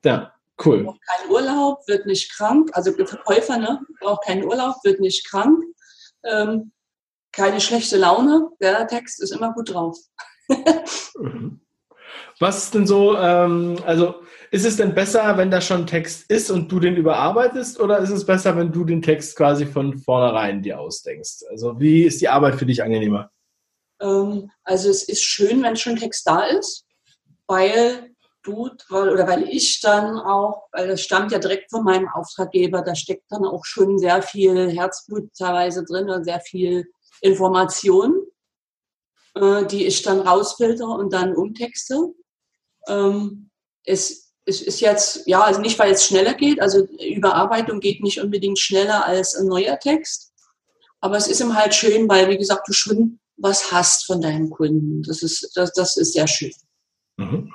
Ja, 0.04 0.32
cool. 0.64 0.84
Braucht 0.84 1.00
keinen 1.06 1.30
Urlaub, 1.30 1.86
wird 1.86 2.06
nicht 2.06 2.32
krank. 2.36 2.70
Also 2.72 2.92
Verkäufer 2.92 3.58
ne? 3.58 3.80
braucht 4.00 4.24
keinen 4.24 4.44
Urlaub, 4.44 4.76
wird 4.84 5.00
nicht 5.00 5.28
krank. 5.28 5.62
Ähm, 6.24 6.72
keine 7.32 7.60
schlechte 7.60 7.96
Laune. 7.96 8.48
Der 8.60 8.86
Text 8.86 9.22
ist 9.22 9.32
immer 9.32 9.52
gut 9.52 9.72
drauf. 9.72 9.96
Mhm. 11.20 11.60
Was 12.38 12.64
ist 12.64 12.74
denn 12.74 12.86
so, 12.86 13.16
ähm, 13.16 13.78
also 13.84 14.16
ist 14.50 14.64
es 14.64 14.76
denn 14.76 14.94
besser, 14.94 15.36
wenn 15.36 15.50
da 15.50 15.60
schon 15.60 15.86
Text 15.86 16.30
ist 16.30 16.50
und 16.50 16.70
du 16.70 16.80
den 16.80 16.96
überarbeitest 16.96 17.80
oder 17.80 17.98
ist 17.98 18.10
es 18.10 18.24
besser, 18.24 18.56
wenn 18.56 18.72
du 18.72 18.84
den 18.84 19.02
Text 19.02 19.36
quasi 19.36 19.66
von 19.66 19.98
vornherein 19.98 20.62
dir 20.62 20.80
ausdenkst? 20.80 21.44
Also 21.50 21.78
wie 21.80 22.04
ist 22.04 22.20
die 22.20 22.28
Arbeit 22.28 22.56
für 22.56 22.66
dich 22.66 22.82
angenehmer? 22.82 23.30
Ähm, 24.00 24.50
also 24.64 24.88
es 24.90 25.02
ist 25.08 25.22
schön, 25.22 25.62
wenn 25.62 25.76
schon 25.76 25.96
Text 25.96 26.26
da 26.26 26.44
ist, 26.44 26.86
weil 27.46 28.10
tut, 28.42 28.84
weil, 28.88 29.10
oder 29.10 29.26
weil 29.26 29.48
ich 29.48 29.80
dann 29.80 30.18
auch, 30.18 30.68
weil 30.72 30.88
das 30.88 31.02
stammt 31.02 31.32
ja 31.32 31.38
direkt 31.38 31.70
von 31.70 31.84
meinem 31.84 32.08
Auftraggeber, 32.08 32.82
da 32.82 32.94
steckt 32.94 33.30
dann 33.30 33.44
auch 33.44 33.64
schon 33.64 33.98
sehr 33.98 34.22
viel 34.22 34.70
Herzblut 34.70 35.30
teilweise 35.36 35.84
drin 35.84 36.08
und 36.08 36.24
sehr 36.24 36.40
viel 36.40 36.86
Information, 37.20 38.14
äh, 39.34 39.66
die 39.66 39.86
ich 39.86 40.02
dann 40.02 40.20
rausfilter 40.20 40.88
und 40.88 41.12
dann 41.12 41.34
umtexte. 41.34 42.14
Ähm, 42.88 43.50
es, 43.84 44.32
es 44.44 44.62
ist 44.62 44.80
jetzt, 44.80 45.26
ja, 45.26 45.42
also 45.42 45.60
nicht, 45.60 45.78
weil 45.78 45.92
es 45.92 46.06
schneller 46.06 46.34
geht, 46.34 46.60
also 46.60 46.86
Überarbeitung 47.00 47.80
geht 47.80 48.02
nicht 48.02 48.20
unbedingt 48.20 48.58
schneller 48.58 49.06
als 49.06 49.34
ein 49.34 49.46
neuer 49.46 49.78
Text, 49.78 50.32
aber 51.00 51.16
es 51.16 51.28
ist 51.28 51.40
ihm 51.40 51.54
halt 51.54 51.74
schön, 51.74 52.08
weil, 52.08 52.28
wie 52.28 52.38
gesagt, 52.38 52.66
du 52.68 52.72
schon 52.72 53.20
was 53.36 53.70
hast 53.72 54.06
von 54.06 54.20
deinem 54.20 54.50
Kunden. 54.50 55.02
Das 55.02 55.22
ist, 55.22 55.52
das, 55.54 55.72
das 55.72 55.96
ist 55.96 56.12
sehr 56.12 56.26
schön. 56.26 56.52
Mhm. 57.16 57.52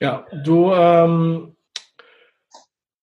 Ja, 0.00 0.26
du, 0.44 0.72
ähm, 0.72 1.56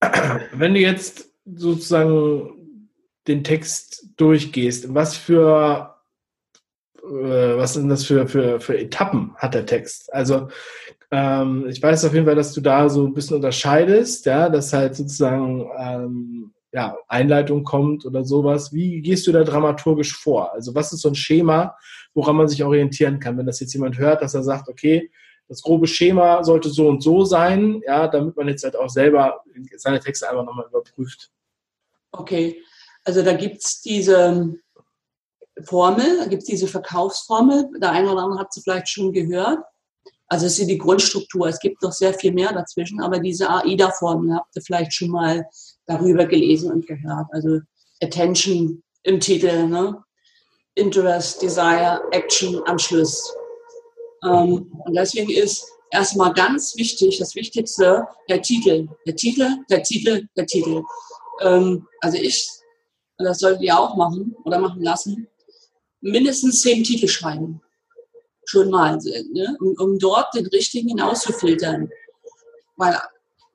wenn 0.54 0.74
du 0.74 0.80
jetzt 0.80 1.32
sozusagen 1.46 2.90
den 3.28 3.44
Text 3.44 4.06
durchgehst, 4.18 4.94
was 4.94 5.16
für 5.16 6.01
was 7.04 7.74
sind 7.74 7.90
das 7.90 8.06
für, 8.06 8.28
für, 8.28 8.60
für 8.60 8.78
Etappen 8.78 9.36
hat 9.38 9.54
der 9.54 9.66
Text? 9.66 10.12
Also 10.14 10.50
ähm, 11.12 11.68
ich 11.68 11.82
weiß 11.82 12.06
auf 12.06 12.14
jeden 12.14 12.26
Fall, 12.26 12.36
dass 12.36 12.54
du 12.54 12.62
da 12.62 12.90
so 12.90 13.06
ein 13.06 13.14
bisschen 13.14 13.36
unterscheidest, 13.36 14.26
ja, 14.26 14.50
dass 14.50 14.74
halt 14.74 14.96
sozusagen 14.96 15.70
ähm, 15.78 16.54
ja, 16.72 16.96
Einleitung 17.08 17.64
kommt 17.64 18.06
oder 18.06 18.24
sowas. 18.24 18.72
Wie 18.72 19.02
gehst 19.02 19.28
du 19.28 19.32
da 19.32 19.44
dramaturgisch 19.44 20.16
vor? 20.16 20.54
Also 20.54 20.74
was 20.74 20.94
ist 20.94 21.02
so 21.02 21.10
ein 21.10 21.16
Schema, 21.16 21.76
woran 22.14 22.38
man 22.38 22.48
sich 22.48 22.64
orientieren 22.64 23.20
kann, 23.20 23.38
wenn 23.38 23.46
das 23.46 23.60
jetzt 23.60 23.74
jemand 23.74 23.98
hört, 23.98 24.22
dass 24.22 24.34
er 24.34 24.44
sagt, 24.44 24.70
okay, 24.70 25.12
das 25.50 25.62
grobe 25.62 25.88
Schema 25.88 26.46
sollte 26.46 26.70
so 26.70 26.88
und 26.88 27.04
so 27.04 27.26
sein, 27.26 27.82
ja, 27.86 28.08
damit 28.08 28.38
man 28.38 28.48
jetzt 28.48 28.64
halt 28.64 28.78
auch 28.78 28.90
selber 28.90 29.44
seine 29.76 30.00
Texte 30.00 30.30
einfach 30.30 30.46
nochmal 30.46 30.68
überprüft. 30.70 31.30
Okay, 32.14 32.62
also 33.04 33.22
da 33.22 33.34
gibt 33.34 33.58
es 33.58 33.82
diese 33.82 34.56
Formel, 35.63 36.19
da 36.19 36.26
gibt 36.26 36.43
es 36.43 36.50
diese 36.50 36.67
Verkaufsformel, 36.67 37.69
der 37.80 37.91
eine 37.91 38.12
oder 38.12 38.24
andere 38.24 38.41
hat 38.41 38.54
sie 38.54 38.62
vielleicht 38.62 38.89
schon 38.89 39.12
gehört. 39.12 39.60
Also 40.28 40.45
es 40.45 40.58
ist 40.60 40.69
die 40.69 40.78
Grundstruktur, 40.78 41.47
es 41.47 41.60
gibt 41.60 41.82
noch 41.82 41.91
sehr 41.91 42.13
viel 42.13 42.32
mehr 42.32 42.54
dazwischen, 42.54 43.02
aber 43.02 43.19
diese 43.19 43.50
AIDA-Formel 43.50 44.34
habt 44.34 44.56
ihr 44.56 44.62
vielleicht 44.62 44.93
schon 44.93 45.10
mal 45.10 45.45
darüber 45.86 46.26
gelesen 46.26 46.71
und 46.71 46.88
gehört. 46.88 47.28
Also 47.32 47.60
Attention 48.02 48.82
im 49.04 49.19
Titel, 49.19 49.67
ne? 49.67 50.02
Interest, 50.76 51.41
Desire, 51.41 52.02
Action 52.12 52.62
am 52.65 52.80
Schluss. 52.80 53.36
Ähm, 54.24 54.71
und 54.86 54.93
deswegen 54.95 55.30
ist 55.30 55.67
erstmal 55.91 56.34
ganz 56.34 56.76
wichtig, 56.78 57.19
das 57.19 57.36
Wichtigste, 57.36 58.08
der 58.30 58.41
Titel. 58.41 58.88
Der 59.06 59.15
Titel, 59.15 59.58
der 59.69 59.84
Titel, 59.84 60.28
der 60.38 60.45
Titel. 60.45 60.82
Ähm, 61.41 61.86
also 62.00 62.17
ich, 62.17 62.50
das 63.17 63.39
solltet 63.39 63.63
ihr 63.63 63.78
auch 63.78 63.97
machen 63.97 64.36
oder 64.45 64.60
machen 64.60 64.82
lassen, 64.82 65.28
mindestens 66.02 66.62
zehn 66.62 66.84
Titel 66.84 67.08
schreiben. 67.08 67.62
Schon 68.46 68.70
mal, 68.70 68.98
ne? 68.98 69.56
um, 69.60 69.76
um 69.78 70.00
dort 70.00 70.34
den 70.36 70.48
richtigen 70.48 70.90
hinauszufiltern. 70.90 71.90
Weil 72.76 73.00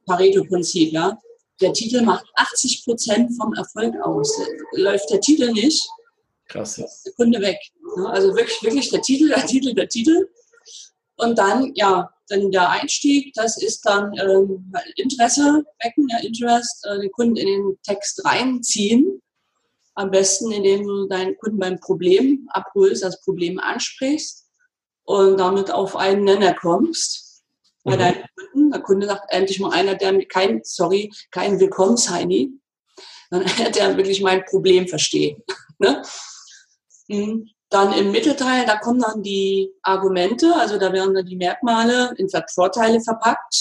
Pareto-Prinzip, 0.06 0.92
ja. 0.92 1.18
Der 1.61 1.72
Titel 1.72 2.02
macht 2.02 2.26
80 2.35 2.85
Prozent 2.85 3.32
vom 3.37 3.54
Erfolg 3.54 3.94
aus. 4.02 4.38
Läuft 4.72 5.11
der 5.11 5.20
Titel 5.20 5.52
nicht, 5.52 5.88
Krass. 6.48 6.78
ist 6.78 7.04
der 7.06 7.12
Kunde 7.14 7.40
weg. 7.40 7.59
Ne? 7.96 8.09
Also 8.11 8.35
wirklich, 8.35 8.62
wirklich 8.62 8.90
der 8.90 9.00
Titel, 9.00 9.28
der 9.28 9.46
Titel, 9.46 9.74
der 9.74 9.88
Titel. 9.88 10.28
Und 11.16 11.38
dann, 11.38 11.72
ja, 11.74 12.11
dann 12.28 12.50
der 12.50 12.68
Einstieg, 12.70 13.32
das 13.35 13.61
ist 13.61 13.82
dann 13.87 14.12
ähm, 14.18 14.72
Interesse 14.96 15.64
wecken, 15.82 16.09
ja, 16.11 16.18
Interest, 16.18 16.85
äh, 16.87 17.00
den 17.00 17.11
Kunden 17.12 17.37
in 17.37 17.46
den 17.46 17.78
Text 17.82 18.24
reinziehen. 18.24 19.22
Am 19.96 20.11
besten, 20.11 20.52
indem 20.52 20.87
du 20.87 21.09
deinen 21.09 21.37
Kunden 21.38 21.59
beim 21.59 21.80
Problem 21.80 22.48
abholst, 22.52 23.02
das 23.02 23.20
Problem 23.22 23.59
ansprichst 23.59 24.46
und 25.04 25.38
damit 25.38 25.70
auf 25.70 25.96
einen 25.96 26.24
Nenner 26.24 26.54
kommst. 26.54 27.42
Bei 27.82 27.94
mhm. 27.94 27.98
deinen 27.98 28.24
Kunden, 28.37 28.70
der 28.72 28.80
Kunde 28.82 29.06
sagt 29.06 29.32
endlich 29.32 29.59
mal 29.59 29.72
einer, 29.72 29.94
der 29.94 30.24
kein, 30.26 30.61
sorry, 30.64 31.11
kein 31.30 31.59
Willkommensheini, 31.59 32.52
sondern 33.30 33.50
einer, 33.56 33.70
der 33.70 33.96
wirklich 33.96 34.20
mein 34.20 34.44
Problem 34.44 34.87
versteht. 34.87 35.38
ne? 35.78 36.02
Mhm. 37.09 37.48
Dann 37.70 37.92
im 37.94 38.12
Mittelteil, 38.12 38.64
da 38.64 38.78
kommen 38.78 39.00
dann 39.00 39.22
die 39.22 39.72
Argumente, 39.82 40.54
also 40.54 40.78
da 40.78 40.92
werden 40.92 41.14
dann 41.14 41.26
die 41.26 41.37
Merkmale 41.37 42.14
in 42.16 42.28
Vorteile 42.54 43.00
verpackt, 43.00 43.54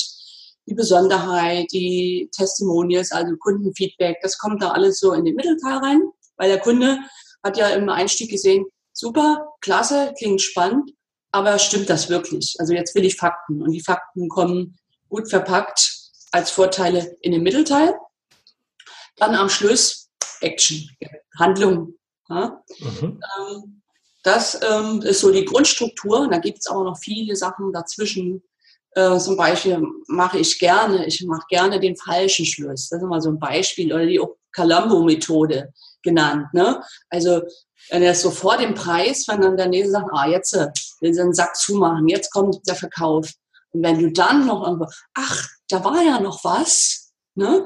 die 0.67 0.75
Besonderheit, 0.75 1.67
die 1.71 2.29
Testimonials, 2.35 3.11
also 3.11 3.35
Kundenfeedback, 3.37 4.17
das 4.21 4.37
kommt 4.37 4.61
da 4.61 4.71
alles 4.71 4.99
so 4.99 5.13
in 5.13 5.25
den 5.25 5.35
Mittelteil 5.35 5.77
rein, 5.77 6.01
weil 6.37 6.49
der 6.49 6.59
Kunde 6.59 6.99
hat 7.43 7.57
ja 7.57 7.69
im 7.69 7.89
Einstieg 7.89 8.31
gesehen, 8.31 8.65
super, 8.91 9.53
klasse, 9.61 10.13
klingt 10.17 10.41
spannend, 10.41 10.91
aber 11.31 11.59
stimmt 11.59 11.89
das 11.89 12.09
wirklich? 12.09 12.55
Also 12.59 12.73
jetzt 12.73 12.95
will 12.95 13.05
ich 13.05 13.17
Fakten 13.17 13.61
und 13.61 13.71
die 13.71 13.81
Fakten 13.81 14.29
kommen 14.29 14.77
gut 15.09 15.29
verpackt 15.29 16.11
als 16.31 16.51
Vorteile 16.51 17.15
in 17.21 17.31
den 17.31 17.43
Mittelteil. 17.43 17.93
Dann 19.17 19.35
am 19.35 19.49
Schluss 19.49 20.09
Action, 20.41 20.89
Handlung. 21.39 21.93
Ja? 22.29 22.61
Mhm. 22.79 23.21
Ähm, 23.39 23.81
das 24.23 24.59
ähm, 24.63 25.01
ist 25.01 25.19
so 25.19 25.31
die 25.31 25.45
Grundstruktur. 25.45 26.27
da 26.29 26.39
gibt 26.39 26.59
es 26.59 26.67
aber 26.67 26.83
noch 26.83 26.97
viele 26.97 27.35
Sachen 27.35 27.71
dazwischen. 27.71 28.41
Äh, 28.91 29.19
zum 29.19 29.37
Beispiel 29.37 29.85
mache 30.07 30.39
ich 30.39 30.57
gerne, 30.57 31.05
ich 31.05 31.23
mache 31.25 31.45
gerne 31.49 31.79
den 31.79 31.95
falschen 31.95 32.45
Schluss. 32.45 32.89
Das 32.89 33.01
ist 33.01 33.07
mal 33.07 33.21
so 33.21 33.29
ein 33.29 33.39
Beispiel. 33.39 33.93
Oder 33.93 34.05
die 34.05 34.19
Columbo-Methode 34.55 35.73
genannt. 36.01 36.47
Ne? 36.53 36.81
Also 37.09 37.41
wenn 37.89 38.03
er 38.03 38.15
so 38.15 38.31
vor 38.31 38.57
dem 38.57 38.73
Preis, 38.73 39.25
wenn 39.27 39.41
dann 39.41 39.57
der 39.57 39.67
Nächste 39.67 39.91
sagt, 39.91 40.09
ah, 40.11 40.27
jetzt 40.27 40.53
äh, 40.53 40.67
will 41.01 41.13
sie 41.13 41.21
einen 41.21 41.33
Sack 41.33 41.55
zumachen, 41.55 42.07
jetzt 42.07 42.31
kommt 42.31 42.67
der 42.67 42.75
Verkauf. 42.75 43.31
Und 43.71 43.83
wenn 43.83 43.99
du 43.99 44.11
dann 44.11 44.45
noch 44.47 44.65
irgendwo, 44.65 44.87
ach, 45.13 45.47
da 45.69 45.83
war 45.83 46.01
ja 46.01 46.19
noch 46.19 46.43
was, 46.43 47.11
ne? 47.35 47.65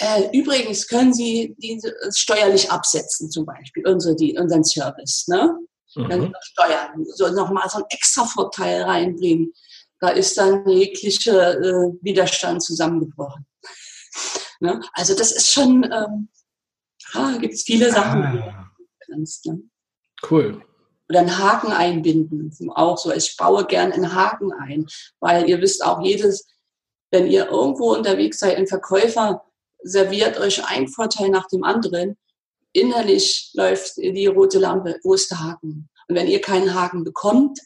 Äh, 0.00 0.28
übrigens 0.32 0.86
können 0.86 1.12
Sie 1.12 1.56
diese 1.58 1.92
steuerlich 2.14 2.70
absetzen, 2.70 3.30
zum 3.32 3.44
Beispiel, 3.44 3.84
unsere, 3.84 4.14
die, 4.14 4.38
unseren 4.38 4.62
Service. 4.62 5.26
Ne? 5.26 5.56
mhm. 5.96 6.34
Steuern, 6.40 7.04
so 7.14 7.28
nochmal 7.28 7.68
so 7.68 7.78
einen 7.78 7.86
extra 7.90 8.24
Vorteil 8.24 8.82
reinbringen. 8.82 9.52
Da 10.00 10.10
ist 10.10 10.38
dann 10.38 10.68
jeglicher 10.68 11.58
äh, 11.58 11.92
Widerstand 12.02 12.62
zusammengebrochen. 12.62 13.44
Ne? 14.60 14.80
Also 14.92 15.14
das 15.14 15.32
ist 15.32 15.50
schon, 15.50 15.84
ähm, 15.84 16.28
ah, 17.14 17.36
gibt 17.38 17.54
es 17.54 17.62
viele 17.62 17.90
Sachen. 17.90 18.22
Ah. 18.22 18.70
Kannst, 19.06 19.46
ne? 19.46 19.62
Cool. 20.28 20.62
Oder 21.08 21.20
einen 21.20 21.38
Haken 21.38 21.72
einbinden, 21.72 22.52
auch 22.70 22.98
so. 22.98 23.12
Ich 23.12 23.36
baue 23.36 23.64
gern 23.66 23.92
einen 23.92 24.14
Haken 24.14 24.52
ein, 24.52 24.86
weil 25.20 25.48
ihr 25.48 25.60
wisst 25.60 25.82
auch 25.82 26.02
jedes, 26.02 26.46
wenn 27.10 27.26
ihr 27.26 27.46
irgendwo 27.46 27.94
unterwegs 27.94 28.38
seid, 28.38 28.56
ein 28.58 28.66
Verkäufer 28.66 29.42
serviert 29.82 30.38
euch 30.38 30.64
einen 30.66 30.88
Vorteil 30.88 31.30
nach 31.30 31.46
dem 31.48 31.64
anderen, 31.64 32.18
innerlich 32.72 33.50
läuft 33.54 33.96
die 33.96 34.26
rote 34.26 34.58
Lampe, 34.58 34.98
wo 35.02 35.14
ist 35.14 35.30
der 35.30 35.40
Haken? 35.40 35.88
Und 36.08 36.16
wenn 36.16 36.26
ihr 36.26 36.40
keinen 36.40 36.74
Haken 36.74 37.04
bekommt, 37.04 37.58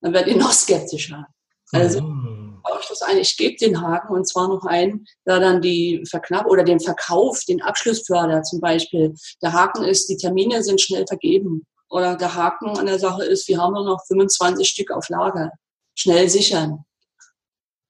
dann 0.00 0.12
werdet 0.12 0.34
ihr 0.34 0.40
noch 0.40 0.52
skeptischer. 0.52 1.26
Also 1.70 2.00
oh. 2.00 2.31
Baue 2.62 2.78
ich 2.80 2.88
das 2.88 3.02
ein, 3.02 3.18
ich 3.18 3.36
gebe 3.36 3.56
den 3.56 3.80
Haken 3.80 4.14
und 4.14 4.26
zwar 4.26 4.48
noch 4.48 4.64
einen, 4.64 5.06
der 5.26 5.40
dann 5.40 5.60
die 5.60 6.02
Verknapp 6.08 6.46
oder 6.46 6.64
den 6.64 6.80
Verkauf, 6.80 7.44
den 7.44 7.62
Abschluss 7.62 8.06
fördert 8.06 8.46
zum 8.46 8.60
Beispiel. 8.60 9.14
Der 9.42 9.52
Haken 9.52 9.84
ist, 9.84 10.08
die 10.08 10.16
Termine 10.16 10.62
sind 10.62 10.80
schnell 10.80 11.06
vergeben. 11.06 11.66
Oder 11.88 12.16
der 12.16 12.34
Haken 12.34 12.78
an 12.78 12.86
der 12.86 12.98
Sache 12.98 13.24
ist, 13.24 13.46
wir 13.48 13.58
haben 13.58 13.74
nur 13.74 13.84
noch 13.84 14.02
25 14.06 14.66
Stück 14.66 14.90
auf 14.90 15.08
Lager. 15.10 15.50
Schnell 15.94 16.28
sichern. 16.28 16.84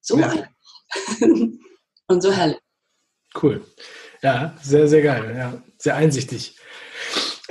So 0.01 0.19
ja. 0.19 0.29
ein. 0.31 0.49
und 2.09 2.21
so 2.21 2.33
hell. 2.33 2.59
Cool. 3.41 3.65
Ja, 4.23 4.57
sehr, 4.61 4.89
sehr 4.89 5.03
geil. 5.03 5.35
Ja, 5.37 5.63
sehr 5.79 5.95
einsichtig. 5.95 6.57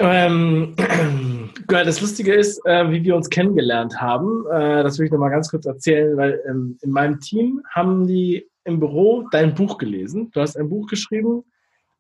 Ähm, 0.02 0.76
das 1.68 2.02
Lustige 2.02 2.34
ist, 2.34 2.60
äh, 2.66 2.90
wie 2.90 3.04
wir 3.04 3.16
uns 3.16 3.30
kennengelernt 3.30 4.02
haben. 4.02 4.46
Äh, 4.52 4.84
das 4.84 4.98
will 4.98 5.06
ich 5.06 5.12
nochmal 5.12 5.30
ganz 5.30 5.50
kurz 5.50 5.66
erzählen, 5.66 6.18
weil 6.18 6.42
ähm, 6.50 6.78
in 6.82 6.92
meinem 6.92 7.20
Team 7.20 7.62
haben 7.70 8.08
die 8.08 8.50
im 8.64 8.80
Büro 8.80 9.28
dein 9.32 9.54
Buch 9.54 9.78
gelesen. 9.78 10.32
Du 10.32 10.42
hast 10.42 10.58
ein 10.58 10.70
Buch 10.70 10.88
geschrieben. 10.88 11.44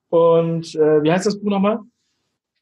Und 0.10 0.76
äh, 0.76 1.04
wie 1.04 1.12
heißt 1.12 1.26
das 1.26 1.40
Buch 1.40 1.50
nochmal? 1.50 1.80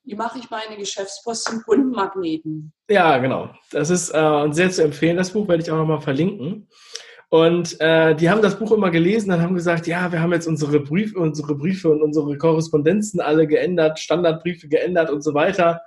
Wie 0.04 0.15
mache 0.15 0.39
ich 0.39 0.49
meine 0.49 0.78
Geschäftspost 0.78 1.45
zum 1.45 1.62
Kundenmagneten? 1.63 2.73
Ja, 2.89 3.17
genau. 3.17 3.49
Das 3.71 3.89
ist 3.89 4.10
äh, 4.10 4.47
sehr 4.52 4.69
zu 4.69 4.84
empfehlen. 4.84 5.17
Das 5.17 5.32
Buch 5.32 5.47
werde 5.47 5.63
ich 5.63 5.71
auch 5.71 5.78
nochmal 5.78 6.02
verlinken. 6.02 6.67
Und 7.30 7.80
äh, 7.80 8.15
die 8.15 8.30
haben 8.30 8.42
das 8.42 8.58
Buch 8.58 8.72
immer 8.72 8.89
gelesen 8.89 9.32
und 9.32 9.42
haben 9.42 9.54
gesagt, 9.54 9.86
ja, 9.86 10.12
wir 10.12 10.20
haben 10.20 10.34
jetzt 10.34 10.48
unsere 10.48 10.80
Briefe, 10.80 11.20
unsere 11.20 11.56
Briefe 11.56 11.89
und 11.89 12.02
unsere 12.02 12.38
Korrespondenzen 12.38 13.22
alle 13.22 13.46
geändert, 13.46 14.00
Standardbriefe 14.00 14.68
geändert 14.68 15.12
und 15.12 15.22
so 15.22 15.36
weiter. 15.36 15.82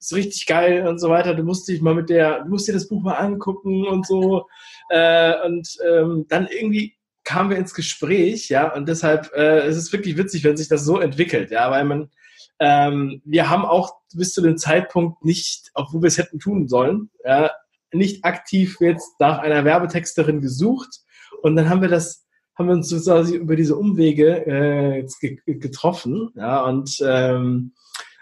ist 0.00 0.14
richtig 0.14 0.46
geil 0.46 0.88
und 0.88 0.98
so 0.98 1.08
weiter. 1.08 1.34
Du 1.34 1.44
musst 1.44 1.68
dich 1.68 1.80
mal 1.80 1.94
mit 1.94 2.10
der, 2.10 2.42
du 2.42 2.50
musst 2.50 2.66
dir 2.66 2.72
das 2.72 2.88
Buch 2.88 3.02
mal 3.02 3.14
angucken 3.14 3.86
und 3.86 4.04
so. 4.04 4.48
Äh, 4.88 5.34
und 5.46 5.68
ähm, 5.88 6.26
dann 6.28 6.48
irgendwie 6.48 6.96
kamen 7.22 7.50
wir 7.50 7.58
ins 7.58 7.74
Gespräch, 7.74 8.48
ja, 8.48 8.74
und 8.74 8.88
deshalb 8.88 9.30
äh, 9.34 9.60
es 9.60 9.76
ist 9.76 9.84
es 9.84 9.92
wirklich 9.92 10.16
witzig, 10.16 10.42
wenn 10.42 10.56
sich 10.56 10.68
das 10.68 10.84
so 10.84 10.98
entwickelt, 10.98 11.52
ja, 11.52 11.70
weil 11.70 11.84
man, 11.84 12.10
ähm, 12.58 13.22
wir 13.24 13.48
haben 13.48 13.64
auch 13.64 13.94
bis 14.14 14.32
zu 14.32 14.42
dem 14.42 14.58
Zeitpunkt 14.58 15.24
nicht, 15.24 15.70
obwohl 15.74 16.02
wir 16.02 16.08
es 16.08 16.18
hätten 16.18 16.40
tun 16.40 16.66
sollen, 16.66 17.10
ja, 17.24 17.52
nicht 17.92 18.24
aktiv 18.24 18.76
jetzt 18.80 19.18
nach 19.18 19.38
einer 19.38 19.64
Werbetexterin 19.64 20.40
gesucht 20.40 21.00
und 21.42 21.56
dann 21.56 21.68
haben 21.68 21.82
wir 21.82 21.88
das, 21.88 22.26
haben 22.56 22.68
wir 22.68 22.74
uns 22.74 22.88
sozusagen 22.88 23.32
über 23.32 23.56
diese 23.56 23.76
Umwege 23.76 24.46
äh, 24.46 24.98
jetzt 24.98 25.20
ge 25.20 25.40
getroffen, 25.46 26.30
ja, 26.36 26.64
und 26.64 26.98
ähm, 27.04 27.72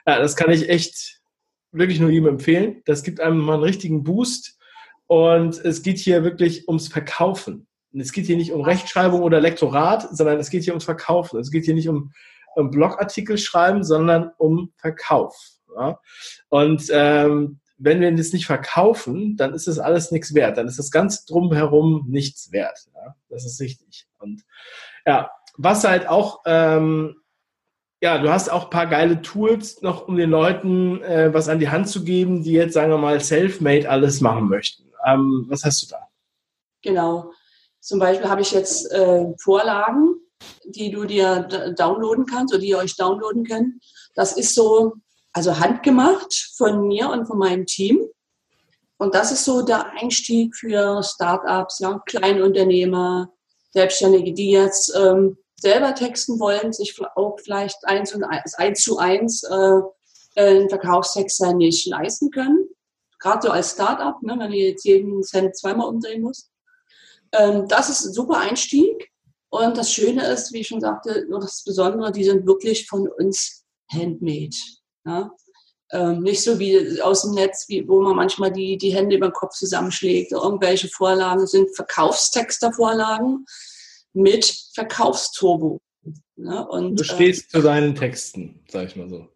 ja, 0.07 0.19
das 0.19 0.37
kann 0.37 0.51
ich 0.51 0.69
echt 0.69 1.21
wirklich 1.73 2.01
nur 2.01 2.11
ihm 2.11 2.27
empfehlen. 2.27 2.83
Das 2.87 3.03
gibt 3.03 3.21
einem 3.21 3.39
mal 3.39 3.55
einen 3.55 3.63
richtigen 3.63 4.05
Boost 4.05 4.59
und 5.07 5.63
es 5.65 5.83
geht 5.83 5.99
hier 5.99 6.25
wirklich 6.25 6.67
ums 6.69 6.89
Verkaufen. 6.89 7.67
Und 7.93 8.01
es 8.01 8.13
geht 8.13 8.27
hier 8.27 8.37
nicht 8.37 8.53
um 8.53 8.61
Rechtschreibung 8.61 9.23
oder 9.23 9.41
Lektorat, 9.41 10.17
sondern 10.17 10.39
es 10.39 10.51
geht 10.51 10.65
hier 10.65 10.75
ums 10.75 10.85
Verkaufen. 10.85 11.41
Es 11.41 11.51
geht 11.51 11.65
hier 11.65 11.75
nicht 11.75 11.89
um, 11.89 12.13
um 12.55 12.71
Blogartikel 12.71 13.39
schreiben, 13.39 13.85
sondern 13.85 14.31
um 14.39 14.73
Verkauf. 14.77 15.35
Ja? 15.77 15.99
Und 16.49 16.85
ähm, 16.91 17.61
wenn 17.79 18.01
wir 18.01 18.15
das 18.15 18.33
nicht 18.33 18.47
verkaufen, 18.47 19.37
dann 19.37 19.55
ist 19.55 19.69
das 19.69 19.79
alles 19.79 20.11
nichts 20.11 20.35
wert. 20.35 20.59
Dann 20.59 20.67
ist 20.67 20.79
das 20.79 20.91
Ganze 20.91 21.25
drumherum 21.27 22.05
nichts 22.09 22.53
wert. 22.53 22.79
Ja? 22.95 23.15
Das 23.29 23.47
ist 23.47 23.61
richtig. 23.61 24.07
Und 24.19 24.43
ja, 25.07 25.31
was 25.57 25.85
halt 25.85 26.09
auch, 26.09 26.43
ähm, 26.45 27.17
ja, 28.01 28.19
du 28.19 28.31
hast 28.31 28.51
auch 28.51 28.65
ein 28.65 28.71
paar 28.71 28.87
geile 28.87 29.23
Tools 29.23 29.81
noch, 29.83 30.07
um 30.07 30.17
den 30.17 30.31
Leuten 30.31 31.03
äh, 31.03 31.33
was 31.33 31.49
an 31.49 31.59
die 31.59 31.69
Hand 31.69 31.89
zu 31.89 32.05
geben, 32.05 32.43
die 32.43 32.53
jetzt, 32.53 32.75
sagen 32.75 32.91
wir 32.91 32.99
mal, 32.99 33.21
self-made 33.21 33.89
alles 33.89 34.21
machen 34.21 34.49
möchten. 34.49 34.85
Ähm, 35.07 35.47
was 35.49 35.65
hast 35.65 35.83
du 35.83 35.87
da? 35.89 36.09
Genau. 36.83 37.33
Zum 37.81 37.99
Beispiel 37.99 38.29
habe 38.29 38.43
ich 38.43 38.53
jetzt 38.53 38.91
äh, 38.93 39.27
Vorlagen, 39.43 40.15
die 40.65 40.91
du 40.91 41.05
dir 41.05 41.49
downloaden 41.77 42.27
kannst 42.27 42.53
oder 42.53 42.61
die 42.61 42.69
ihr 42.69 42.79
euch 42.79 42.97
downloaden 42.97 43.45
könnt. 43.45 43.83
Das 44.15 44.37
ist 44.37 44.55
so, 44.55 44.95
also 45.39 45.61
handgemacht 45.61 46.53
von 46.57 46.89
mir 46.89 47.11
und 47.11 47.27
von 47.27 47.39
meinem 47.39 47.65
Team. 47.65 48.05
Und 48.97 49.15
das 49.15 49.31
ist 49.31 49.45
so 49.45 49.63
der 49.63 49.93
Einstieg 49.93 50.57
für 50.57 51.01
Startups, 51.05 51.79
ja, 51.79 52.03
Kleinunternehmer, 52.07 53.33
Selbstständige, 53.71 54.33
die 54.35 54.51
jetzt 54.51 54.93
ähm, 54.97 55.39
selber 55.61 55.95
texten 55.95 56.41
wollen, 56.41 56.73
sich 56.73 56.99
auch 57.15 57.37
vielleicht 57.39 57.77
eins, 57.85 58.13
und 58.13 58.25
eins, 58.25 58.55
eins 58.55 58.83
zu 58.83 58.99
eins 58.99 59.45
äh, 59.45 59.81
einen 60.35 60.69
Verkaufstext 60.69 61.41
nicht 61.55 61.87
leisten 61.87 62.33
können. 62.33 62.69
Gerade 63.21 63.47
so 63.47 63.53
als 63.53 63.71
Startup, 63.71 64.21
ne, 64.23 64.37
wenn 64.41 64.53
ihr 64.53 64.71
jetzt 64.71 64.85
jeden 64.85 65.23
Cent 65.23 65.57
zweimal 65.57 65.87
umdrehen 65.87 66.23
muss. 66.23 66.51
Ähm, 67.31 67.69
das 67.69 67.91
ist 67.91 68.07
ein 68.07 68.13
super 68.13 68.39
Einstieg. 68.39 69.13
Und 69.51 69.77
das 69.77 69.93
Schöne 69.93 70.27
ist, 70.27 70.53
wie 70.53 70.59
ich 70.59 70.67
schon 70.69 70.81
sagte, 70.81 71.29
das 71.31 71.63
Besondere, 71.63 72.11
die 72.11 72.25
sind 72.25 72.45
wirklich 72.45 72.89
von 72.89 73.07
uns 73.09 73.65
handmade. 73.93 74.57
Ja? 75.09 75.31
Ähm, 75.91 76.23
nicht 76.23 76.43
so 76.43 76.59
wie 76.59 77.01
aus 77.01 77.23
dem 77.23 77.33
Netz, 77.33 77.67
wie, 77.69 77.89
wo 77.89 78.03
man 78.03 78.15
manchmal 78.15 78.53
die, 78.53 78.77
die 78.77 78.95
Hände 78.95 79.17
über 79.17 79.29
den 79.29 79.33
Kopf 79.33 79.55
zusammenschlägt. 79.55 80.33
Irgendwelche 80.33 80.89
Vorlagen 80.89 81.47
sind 81.47 81.75
Verkaufstextervorlagen 81.75 83.47
mit 84.13 84.55
Verkaufsturbo. 84.75 85.81
Ja? 86.37 86.61
Und, 86.61 86.97
du 87.01 87.05
stehst 87.05 87.47
äh, 87.47 87.59
zu 87.59 87.63
deinen 87.63 87.95
Texten, 87.95 88.65
sag 88.69 88.89
ich 88.89 88.97
mal 88.97 89.09
so. 89.09 89.29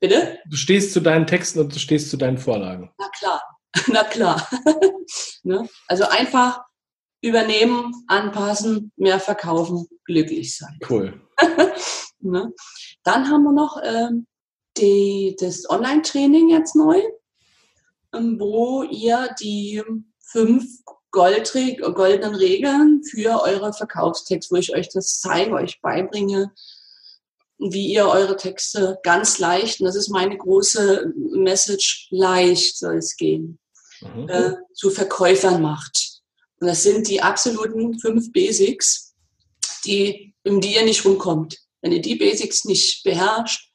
Bitte? 0.00 0.38
Du 0.46 0.56
stehst 0.56 0.92
zu 0.92 1.00
deinen 1.00 1.26
Texten 1.26 1.60
und 1.60 1.74
du 1.74 1.78
stehst 1.78 2.10
zu 2.10 2.16
deinen 2.16 2.38
Vorlagen. 2.38 2.92
Na 2.98 3.08
klar, 3.18 3.42
na 3.86 4.04
klar. 4.04 4.48
ne? 5.42 5.66
Also 5.88 6.04
einfach 6.04 6.60
übernehmen, 7.22 7.92
anpassen, 8.06 8.92
mehr 8.96 9.20
verkaufen, 9.20 9.86
glücklich 10.04 10.56
sein. 10.56 10.78
Cool. 10.88 11.20
ne? 12.20 12.52
Dann 13.02 13.30
haben 13.30 13.44
wir 13.44 13.52
noch 13.52 13.78
ähm, 13.82 14.26
die, 14.80 15.36
das 15.38 15.68
Online-Training 15.68 16.48
jetzt 16.50 16.74
neu, 16.74 17.00
ähm, 18.14 18.38
wo 18.38 18.82
ihr 18.82 19.34
die 19.40 19.82
fünf 20.18 20.64
Goldreg 21.10 21.80
goldenen 21.94 22.34
Regeln 22.34 23.02
für 23.02 23.42
eure 23.42 23.72
Verkaufstext, 23.72 24.50
wo 24.50 24.56
ich 24.56 24.74
euch 24.74 24.88
das 24.88 25.20
zeige, 25.20 25.54
euch 25.54 25.80
beibringe, 25.80 26.52
wie 27.58 27.92
ihr 27.92 28.06
eure 28.06 28.36
Texte 28.36 28.98
ganz 29.02 29.38
leicht, 29.38 29.80
und 29.80 29.86
das 29.86 29.96
ist 29.96 30.08
meine 30.08 30.36
große 30.36 31.12
Message, 31.16 32.08
leicht 32.10 32.78
soll 32.78 32.96
es 32.96 33.16
gehen, 33.16 33.58
mhm. 34.00 34.28
äh, 34.28 34.54
zu 34.72 34.90
Verkäufern 34.90 35.60
macht. 35.60 36.20
Und 36.60 36.68
das 36.68 36.82
sind 36.82 37.08
die 37.08 37.22
absoluten 37.22 37.98
fünf 37.98 38.32
Basics, 38.32 39.14
die, 39.84 40.34
um 40.44 40.60
die 40.60 40.74
ihr 40.74 40.84
nicht 40.84 41.04
rumkommt. 41.04 41.58
Wenn 41.82 41.92
ihr 41.92 42.02
die 42.02 42.16
Basics 42.16 42.64
nicht 42.64 43.02
beherrscht, 43.02 43.69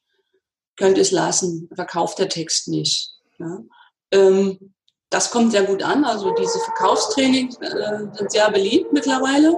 könnt 0.78 0.98
ihr 0.98 1.02
es 1.02 1.12
lassen, 1.12 1.70
verkauft 1.74 2.20
der 2.20 2.30
Text 2.30 2.68
nicht. 2.68 3.12
Ja. 3.40 3.60
Ähm, 4.12 4.74
das 5.10 5.32
kommt 5.32 5.52
sehr 5.52 5.64
gut 5.64 5.84
an. 5.84 6.04
Also 6.04 6.34
diese 6.36 6.60
Verkaufstrainings 6.60 7.58
äh, 7.58 8.08
sind 8.14 8.32
sehr 8.32 8.50
beliebt 8.52 8.92
mittlerweile. 8.92 9.58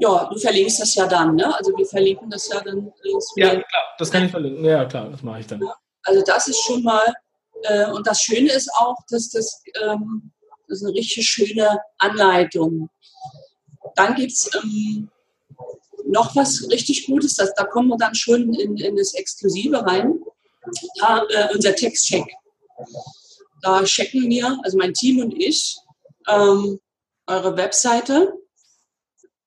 Ja, 0.00 0.28
du 0.32 0.38
verlinkst 0.38 0.80
das 0.80 0.94
ja 0.94 1.06
dann, 1.06 1.34
ne? 1.34 1.52
Also 1.56 1.76
wir 1.76 1.86
verlinken 1.86 2.30
das 2.30 2.48
ja 2.48 2.60
dann. 2.60 2.92
Ja, 3.34 3.50
klar, 3.50 3.82
das 3.98 4.10
kann 4.10 4.24
ich 4.24 4.30
verlinken. 4.30 4.64
Ja, 4.64 4.84
klar, 4.84 5.08
das 5.10 5.22
mache 5.22 5.40
ich 5.40 5.46
dann. 5.46 5.60
Also 6.04 6.22
das 6.24 6.46
ist 6.46 6.60
schon 6.60 6.84
mal, 6.84 7.12
äh, 7.64 7.90
und 7.90 8.06
das 8.06 8.22
Schöne 8.22 8.52
ist 8.52 8.70
auch, 8.74 8.96
dass 9.08 9.28
das 9.30 9.60
ähm, 9.82 10.30
das 10.68 10.78
ist 10.78 10.84
eine 10.84 10.94
richtig 10.94 11.26
schöne 11.26 11.80
Anleitung. 11.98 12.90
Dann 13.94 14.14
gibt 14.14 14.32
es 14.32 14.50
ähm, 14.62 15.10
noch 16.08 16.34
was 16.34 16.68
richtig 16.70 17.06
Gutes, 17.06 17.34
das, 17.34 17.54
da 17.54 17.64
kommen 17.64 17.88
wir 17.88 17.96
dann 17.96 18.14
schon 18.14 18.54
in, 18.54 18.76
in 18.76 18.96
das 18.96 19.14
Exklusive 19.14 19.84
rein. 19.84 20.18
Da, 20.98 21.24
äh, 21.28 21.54
unser 21.54 21.74
Textcheck. 21.74 22.24
Da 23.62 23.82
checken 23.84 24.28
wir, 24.28 24.58
also 24.62 24.76
mein 24.76 24.94
Team 24.94 25.20
und 25.20 25.34
ich, 25.36 25.76
ähm, 26.28 26.80
eure 27.26 27.56
Webseite. 27.56 28.32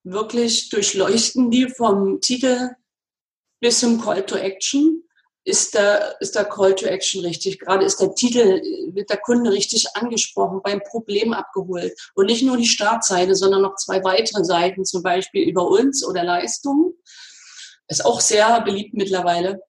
Wirklich 0.03 0.69
durchleuchten 0.69 1.51
die 1.51 1.67
vom 1.67 2.21
Titel 2.21 2.69
bis 3.59 3.79
zum 3.79 4.01
Call 4.01 4.25
to 4.25 4.35
Action 4.35 5.03
ist 5.43 5.73
der, 5.73 6.15
ist 6.21 6.35
der 6.35 6.45
Call 6.45 6.75
to 6.75 6.85
Action 6.85 7.21
richtig? 7.25 7.59
Gerade 7.59 7.85
ist 7.85 7.99
der 7.99 8.13
Titel, 8.13 8.61
wird 8.93 9.09
der 9.09 9.17
Kunde 9.17 9.51
richtig 9.51 9.87
angesprochen, 9.95 10.61
beim 10.63 10.81
Problem 10.83 11.33
abgeholt. 11.33 11.93
Und 12.13 12.27
nicht 12.27 12.43
nur 12.43 12.57
die 12.57 12.67
Startseite, 12.67 13.35
sondern 13.35 13.63
noch 13.63 13.75
zwei 13.75 14.03
weitere 14.03 14.43
Seiten, 14.43 14.85
zum 14.85 15.01
Beispiel 15.01 15.47
über 15.47 15.67
uns 15.67 16.05
oder 16.05 16.23
Leistungen. 16.23 16.93
Ist 17.87 18.05
auch 18.05 18.21
sehr 18.21 18.61
beliebt 18.61 18.93
mittlerweile. 18.93 19.61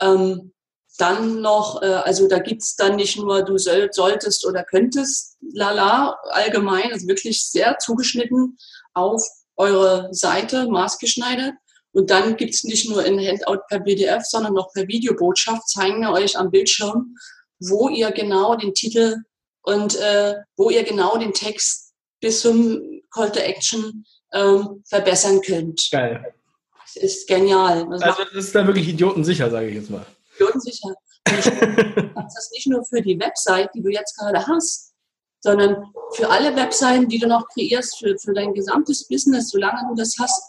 Ähm, 0.00 0.52
dann 0.96 1.40
noch, 1.40 1.82
äh, 1.82 1.86
also 1.86 2.26
da 2.26 2.38
gibt's 2.38 2.74
dann 2.76 2.96
nicht 2.96 3.18
nur 3.18 3.44
du 3.44 3.58
soll, 3.58 3.88
solltest 3.92 4.46
oder 4.46 4.64
könntest, 4.64 5.36
lala, 5.40 6.18
allgemein, 6.30 6.90
ist 6.90 7.06
wirklich 7.06 7.46
sehr 7.46 7.78
zugeschnitten 7.78 8.56
auf 8.94 9.22
eure 9.56 10.08
Seite, 10.12 10.66
maßgeschneidert. 10.68 11.54
Und 11.92 12.10
dann 12.10 12.36
gibt 12.36 12.54
es 12.54 12.64
nicht 12.64 12.88
nur 12.88 13.04
in 13.04 13.18
Handout 13.18 13.62
per 13.68 13.80
PDF, 13.80 14.24
sondern 14.24 14.54
noch 14.54 14.72
per 14.72 14.86
Videobotschaft, 14.86 15.68
zeigen 15.68 16.00
wir 16.00 16.12
euch 16.12 16.38
am 16.38 16.50
Bildschirm, 16.50 17.16
wo 17.60 17.88
ihr 17.88 18.10
genau 18.12 18.54
den 18.56 18.74
Titel 18.74 19.16
und 19.62 19.96
äh, 19.96 20.36
wo 20.56 20.70
ihr 20.70 20.84
genau 20.84 21.16
den 21.16 21.32
Text 21.32 21.92
bis 22.20 22.40
zum 22.40 22.80
Call 23.10 23.32
to 23.32 23.40
Action 23.40 24.04
ähm, 24.32 24.82
verbessern 24.88 25.40
könnt. 25.40 25.88
Geil. 25.90 26.34
Das 26.82 26.96
ist 27.02 27.28
genial. 27.28 27.86
Das 27.90 28.02
also 28.02 28.24
das 28.32 28.44
ist 28.46 28.54
dann 28.54 28.66
wirklich 28.66 28.88
idiotensicher, 28.88 29.50
sage 29.50 29.68
ich 29.68 29.74
jetzt 29.74 29.90
mal. 29.90 30.06
Idiotensicher. 30.36 30.94
das 31.24 32.38
ist 32.38 32.52
nicht 32.52 32.66
nur 32.66 32.84
für 32.84 33.02
die 33.02 33.18
Website, 33.18 33.70
die 33.74 33.82
du 33.82 33.90
jetzt 33.90 34.16
gerade 34.16 34.46
hast, 34.46 34.94
sondern 35.40 35.92
für 36.14 36.28
alle 36.30 36.54
Webseiten, 36.56 37.08
die 37.08 37.18
du 37.18 37.26
noch 37.26 37.46
kreierst, 37.48 37.98
für, 37.98 38.16
für 38.18 38.32
dein 38.32 38.54
gesamtes 38.54 39.06
Business, 39.06 39.50
solange 39.50 39.88
du 39.88 39.94
das 39.94 40.14
hast, 40.18 40.42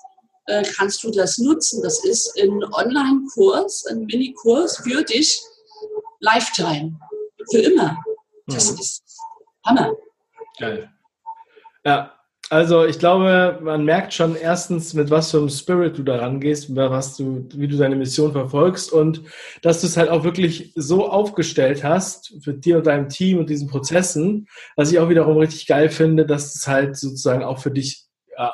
äh, 0.49 0.63
kannst 0.75 1.03
du 1.03 1.11
das 1.11 1.37
nutzen. 1.37 1.81
Das 1.83 2.03
ist 2.03 2.37
ein 2.41 2.63
Online-Kurs, 2.63 3.85
ein 3.87 4.05
Mini-Kurs 4.05 4.77
für 4.77 5.03
dich, 5.03 5.41
Lifetime, 6.19 6.99
für 7.51 7.59
immer. 7.59 7.97
Das 8.47 8.71
mhm. 8.71 8.79
ist 8.79 9.03
Hammer. 9.65 9.93
Geil. 10.57 10.89
Ja, 11.85 12.13
also 12.49 12.83
ich 12.83 12.97
glaube, 12.97 13.59
man 13.61 13.85
merkt 13.85 14.11
schon 14.13 14.35
erstens, 14.35 14.95
mit 14.95 15.11
was 15.11 15.29
für 15.29 15.37
einem 15.37 15.49
Spirit 15.49 15.97
du 15.99 16.03
da 16.03 16.17
rangehst, 16.17 16.75
was 16.75 17.15
du, 17.15 17.47
wie 17.53 17.67
du 17.67 17.77
deine 17.77 17.95
Mission 17.95 18.31
verfolgst 18.31 18.91
und 18.91 19.21
dass 19.61 19.81
du 19.81 19.87
es 19.87 19.97
halt 19.97 20.09
auch 20.09 20.23
wirklich 20.23 20.73
so 20.75 21.07
aufgestellt 21.07 21.83
hast 21.83 22.33
für 22.43 22.55
dir 22.55 22.77
und 22.77 22.87
deinem 22.87 23.07
Team 23.07 23.37
und 23.37 23.51
diesen 23.51 23.67
Prozessen, 23.67 24.47
was 24.75 24.91
ich 24.91 24.97
auch 24.97 25.09
wiederum 25.09 25.37
richtig 25.37 25.67
geil 25.67 25.89
finde, 25.89 26.25
dass 26.25 26.55
es 26.55 26.67
halt 26.67 26.97
sozusagen 26.97 27.43
auch 27.43 27.59
für 27.59 27.71
dich 27.71 28.07
ja, 28.35 28.51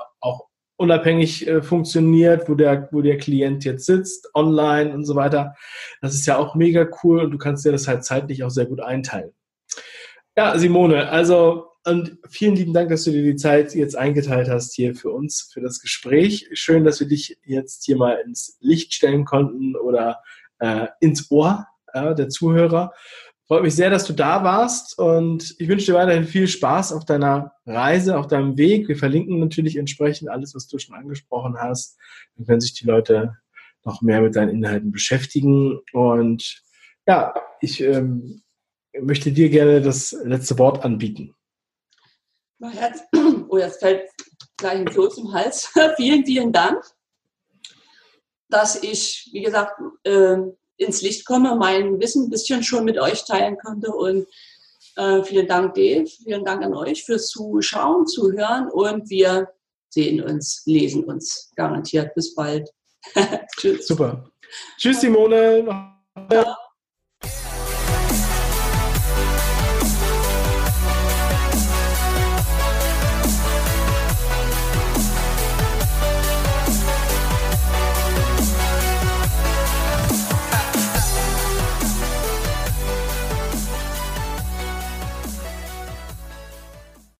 unabhängig 0.77 1.47
äh, 1.47 1.61
funktioniert, 1.61 2.49
wo 2.49 2.55
der, 2.55 2.89
wo 2.91 3.01
der 3.01 3.17
Klient 3.17 3.63
jetzt 3.65 3.85
sitzt, 3.85 4.29
online 4.33 4.93
und 4.93 5.05
so 5.05 5.15
weiter. 5.15 5.55
Das 6.01 6.13
ist 6.13 6.25
ja 6.25 6.37
auch 6.37 6.55
mega 6.55 6.87
cool 7.03 7.21
und 7.21 7.31
du 7.31 7.37
kannst 7.37 7.65
dir 7.65 7.71
das 7.71 7.87
halt 7.87 8.03
zeitlich 8.03 8.43
auch 8.43 8.49
sehr 8.49 8.65
gut 8.65 8.81
einteilen. 8.81 9.31
Ja, 10.37 10.57
Simone, 10.57 11.09
also 11.09 11.67
und 11.87 12.17
vielen 12.27 12.55
lieben 12.55 12.73
Dank, 12.73 12.89
dass 12.89 13.03
du 13.03 13.11
dir 13.11 13.21
die 13.21 13.35
Zeit 13.35 13.75
jetzt 13.75 13.95
eingeteilt 13.95 14.49
hast 14.49 14.73
hier 14.73 14.95
für 14.95 15.11
uns, 15.11 15.51
für 15.53 15.61
das 15.61 15.79
Gespräch. 15.79 16.49
Schön, 16.53 16.83
dass 16.83 16.99
wir 16.99 17.07
dich 17.07 17.37
jetzt 17.45 17.85
hier 17.85 17.95
mal 17.95 18.15
ins 18.25 18.57
Licht 18.59 18.93
stellen 18.93 19.23
konnten 19.23 19.75
oder 19.75 20.21
äh, 20.57 20.87
ins 20.99 21.29
Ohr 21.29 21.67
äh, 21.93 22.15
der 22.15 22.29
Zuhörer. 22.29 22.91
Freut 23.47 23.61
mich 23.61 23.75
sehr, 23.75 23.91
dass 23.91 24.05
du 24.05 24.13
da 24.13 24.43
warst 24.43 24.97
und 24.97 25.55
ich 25.59 25.67
wünsche 25.67 25.85
dir 25.85 25.93
weiterhin 25.93 26.25
viel 26.25 26.47
Spaß 26.47 26.93
auf 26.93 27.05
deiner 27.05 27.53
Reise, 27.67 28.17
auf 28.17 28.25
deinem 28.25 28.57
Weg. 28.57 28.87
Wir 28.87 28.97
verlinken 28.97 29.39
natürlich 29.39 29.77
entsprechend 29.77 30.29
alles, 30.29 30.55
was 30.55 30.67
du 30.67 30.79
schon 30.79 30.95
angesprochen 30.95 31.55
hast. 31.59 31.99
Dann 32.35 32.47
können 32.47 32.61
sich 32.61 32.73
die 32.73 32.87
Leute 32.87 33.37
noch 33.83 34.01
mehr 34.01 34.21
mit 34.21 34.35
deinen 34.35 34.49
Inhalten 34.49 34.91
beschäftigen. 34.91 35.79
Und 35.93 36.63
ja, 37.05 37.35
ich 37.61 37.81
ähm, 37.81 38.41
möchte 38.99 39.31
dir 39.31 39.49
gerne 39.49 39.79
das 39.79 40.11
letzte 40.23 40.57
Wort 40.57 40.83
anbieten. 40.83 41.35
Oh, 43.47 43.59
jetzt 43.59 43.79
fällt 43.79 44.09
gleich 44.57 44.79
ein 44.79 44.85
Kloß 44.85 45.19
im 45.19 45.31
Hals. 45.31 45.71
vielen, 45.97 46.25
vielen 46.25 46.51
Dank, 46.51 46.83
dass 48.49 48.81
ich, 48.81 49.29
wie 49.31 49.43
gesagt, 49.43 49.79
äh, 50.03 50.37
ins 50.77 51.01
Licht 51.01 51.25
komme, 51.25 51.55
mein 51.55 51.99
Wissen 51.99 52.25
ein 52.25 52.29
bisschen 52.29 52.63
schon 52.63 52.85
mit 52.85 52.99
euch 52.99 53.25
teilen 53.25 53.57
konnte. 53.57 53.91
Und 53.91 54.27
äh, 54.95 55.23
vielen 55.23 55.47
Dank, 55.47 55.73
Dave. 55.73 56.05
Vielen 56.05 56.45
Dank 56.45 56.63
an 56.63 56.73
euch 56.73 57.03
fürs 57.03 57.27
Zuschauen, 57.29 58.07
Zuhören. 58.07 58.69
Und 58.69 59.09
wir 59.09 59.49
sehen 59.89 60.21
uns, 60.21 60.63
lesen 60.65 61.03
uns 61.05 61.51
garantiert. 61.55 62.13
Bis 62.15 62.35
bald. 62.35 62.69
Tschüss. 63.57 63.87
Super. 63.87 64.29
Tschüss, 64.77 65.01
Simone. 65.01 65.65
Ja. 66.31 66.57